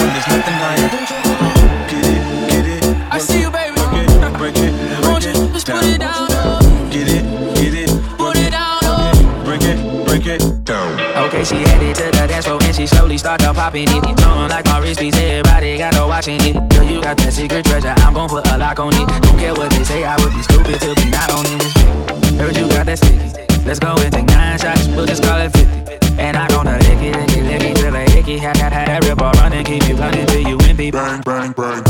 popping 13.64 13.88
it. 13.88 14.20
Throwing 14.20 14.50
like 14.50 14.66
my 14.66 14.78
wrist 14.78 15.00
piece, 15.00 15.16
everybody 15.16 15.78
got 15.78 15.94
her 15.94 16.06
watching 16.06 16.40
it. 16.40 16.54
Girl, 16.70 16.84
you 16.84 17.00
got 17.00 17.16
that 17.16 17.32
secret 17.32 17.64
treasure, 17.64 17.94
I'm 18.04 18.12
gon' 18.12 18.28
put 18.28 18.46
a 18.52 18.58
lock 18.58 18.78
on 18.78 18.92
it. 18.92 19.08
Don't 19.22 19.38
care 19.38 19.54
what 19.54 19.70
they 19.70 19.84
say, 19.84 20.04
I 20.04 20.16
would 20.20 20.32
be 20.34 20.42
stupid 20.42 20.80
to 20.84 20.94
be 20.94 21.08
not 21.08 21.30
on 21.32 21.44
this. 21.58 21.72
Heard 22.36 22.56
you 22.56 22.68
got 22.68 22.84
that 22.86 22.98
sticky. 22.98 23.28
Let's 23.64 23.78
go 23.78 23.96
and 23.96 24.12
take 24.12 24.26
nine 24.26 24.58
shots, 24.58 24.86
we'll 24.88 25.06
just 25.06 25.22
call 25.22 25.40
it 25.40 25.50
50. 25.56 26.20
And 26.20 26.36
I 26.36 26.46
gonna 26.48 26.76
lick 26.86 27.00
it, 27.00 27.16
lick 27.16 27.36
it, 27.36 27.44
lick 27.44 27.62
it 27.62 27.76
till 27.76 27.96
I 27.96 28.08
hickey. 28.10 28.38
Had 28.38 28.56
that, 28.56 28.72
had 28.72 28.88
that 28.88 29.04
ripper 29.08 29.30
running, 29.40 29.64
keep 29.64 29.88
you 29.88 29.96
running 29.96 30.26
till 30.26 30.46
you 30.46 30.58
empty. 30.68 30.90
Bang, 30.90 31.22
bang, 31.22 31.52
bang, 31.52 31.82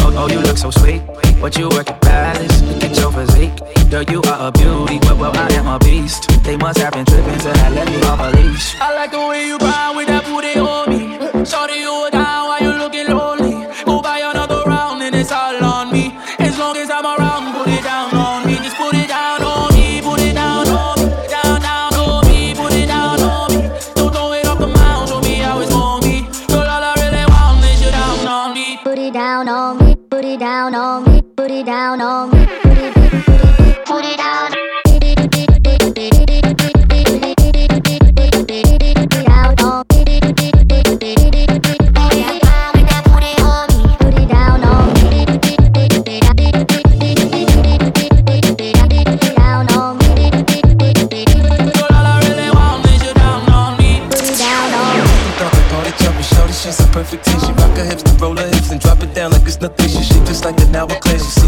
Oh, 0.00 0.24
oh, 0.24 0.28
you 0.32 0.40
look 0.40 0.56
so 0.56 0.70
sweet. 0.70 1.02
But 1.40 1.56
you 1.56 1.68
work 1.68 1.90
at 1.90 2.00
Palace, 2.00 2.62
look 2.62 2.82
at 2.82 2.96
your 2.96 3.12
physique. 3.12 3.54
Girl, 3.90 4.02
you 4.04 4.20
are 4.22 4.48
a 4.48 4.52
beauty, 4.52 4.98
but 4.98 5.16
well, 5.16 5.36
I 5.36 5.52
am 5.54 5.68
a 5.68 5.78
beast. 5.78 6.28
They 6.42 6.56
must 6.56 6.78
have 6.78 6.94
been 6.94 7.04
tripping 7.04 7.38
till 7.38 7.56
I 7.56 7.68
let 7.70 7.86
me 7.86 8.02
off 8.02 8.18
a 8.18 8.36
leash. 8.36 8.74
I 8.80 8.94
like 8.96 9.12
the 9.12 9.20
way 9.28 9.46
you 9.46 9.58
grind 9.58 9.96
with 9.96 10.08
that 10.08 10.24
booty 10.24 10.58
on 10.58 10.87
Sorry, 11.48 11.80
you 11.80 11.97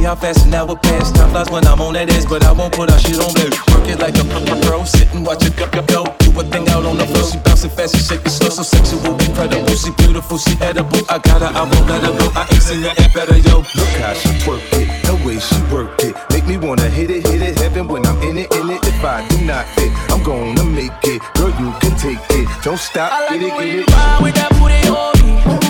see 0.01 0.07
how 0.07 0.15
fast 0.15 0.47
an 0.47 0.55
hour 0.55 0.77
pass. 0.77 1.13
Time 1.13 1.31
flies 1.31 1.51
when 1.51 1.67
I'm 1.67 1.81
on 1.81 1.95
that 1.95 2.11
ass, 2.11 2.25
but 2.25 2.45
I 2.45 2.53
won't 2.53 2.73
put 2.73 2.91
our 2.91 2.99
shit 2.99 3.21
on 3.21 3.33
blue. 3.35 3.53
Work 3.73 3.89
it 3.89 3.99
like 4.01 4.17
a 4.17 4.25
pro, 4.65 4.85
sit 4.85 5.13
and 5.15 5.27
watch 5.27 5.45
it 5.45 5.57
go, 5.57 5.67
go, 5.69 5.83
go. 5.83 6.03
Do 6.21 6.31
a 6.41 6.45
thing 6.45 6.69
out 6.69 6.85
on 6.85 6.97
the 6.97 7.07
floor. 7.07 7.25
She 7.25 7.39
bouncing 7.39 7.71
fast, 7.71 7.97
she 7.97 8.03
shake 8.03 8.25
it 8.25 8.31
slow, 8.31 8.49
so 8.49 8.63
sexual, 8.63 9.15
incredible. 9.21 9.77
She 9.77 9.91
beautiful, 9.93 10.39
she 10.39 10.57
edible. 10.61 11.05
I 11.09 11.19
got 11.19 11.43
her, 11.43 11.53
I 11.53 11.63
won't 11.69 11.87
let 11.89 12.03
her 12.05 12.15
go. 12.17 12.27
I 12.35 12.49
ain't 12.51 12.63
seen 12.63 12.83
her 12.83 12.95
act 12.97 13.15
better, 13.15 13.37
yo. 13.37 13.61
Look 13.61 13.93
how 14.01 14.15
she 14.15 14.31
work 14.49 14.65
it, 14.73 14.89
the 15.05 15.15
way 15.25 15.39
she 15.39 15.59
work 15.73 15.93
it. 16.01 16.17
Make 16.33 16.47
me 16.47 16.57
wanna 16.57 16.89
hit 16.89 17.11
it, 17.11 17.27
hit 17.27 17.43
it, 17.43 17.59
heaven 17.59 17.87
when 17.89 18.07
I'm 18.07 18.21
in 18.23 18.39
it, 18.39 18.53
in 18.55 18.71
it. 18.71 18.81
If 18.85 19.05
I 19.05 19.27
do 19.29 19.45
not 19.45 19.67
fit, 19.77 19.93
I'm 20.11 20.23
gonna 20.23 20.65
make 20.65 20.97
it. 21.05 21.21
Girl, 21.35 21.53
you 21.61 21.71
can 21.81 21.95
take 21.99 22.23
it. 22.31 22.49
Don't 22.65 22.81
stop, 22.81 23.13
I 23.13 23.29
like 23.29 23.41
get 23.41 23.43
it, 23.43 23.59
get 23.59 23.79
it. 23.81 23.87
grind 23.87 24.25
with 24.25 24.35
that 24.35 24.51
booty 24.57 24.81
on 24.89 25.13
me. 25.21 25.70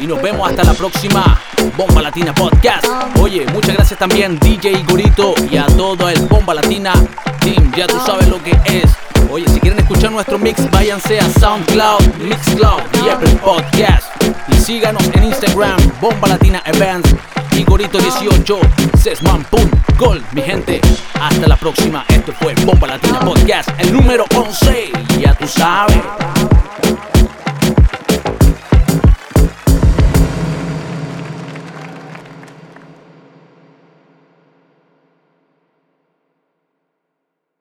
Y 0.00 0.06
nos 0.06 0.22
vemos 0.22 0.48
hasta 0.48 0.62
la 0.62 0.72
próxima 0.72 1.40
Bomba 1.76 2.00
Latina 2.00 2.32
Podcast. 2.32 2.86
Oye, 3.18 3.44
muchas 3.52 3.74
gracias 3.74 3.98
también 3.98 4.38
DJ 4.38 4.70
Igorito 4.70 5.34
y 5.50 5.56
a 5.56 5.66
todo 5.66 6.08
el 6.08 6.20
Bomba 6.26 6.54
Latina 6.54 6.92
Team. 7.40 7.72
Ya 7.76 7.88
tú 7.88 7.98
sabes 8.06 8.28
lo 8.28 8.40
que 8.40 8.52
es. 8.66 8.84
Oye, 9.32 9.48
si 9.48 9.58
quieren 9.58 9.80
escuchar 9.80 10.12
nuestro 10.12 10.38
mix, 10.38 10.70
váyanse 10.70 11.18
a 11.18 11.28
SoundCloud, 11.28 12.04
Mixcloud 12.20 12.82
y 13.04 13.08
Apple 13.08 13.36
Podcast. 13.42 14.06
Y 14.46 14.54
síganos 14.54 15.02
en 15.12 15.24
Instagram, 15.24 15.76
Bomba 16.00 16.28
Latina 16.28 16.62
Events. 16.64 17.16
Igorito18, 17.50 18.60
Sesman.gold. 18.96 20.22
Mi 20.30 20.42
gente, 20.42 20.80
hasta 21.20 21.48
la 21.48 21.56
próxima. 21.56 22.04
Esto 22.10 22.32
fue 22.40 22.54
Bomba 22.64 22.86
Latina 22.86 23.18
Podcast, 23.18 23.70
el 23.78 23.92
número 23.92 24.24
11. 24.36 24.92
Ya 25.18 25.34
tú 25.34 25.48
sabes. 25.48 25.98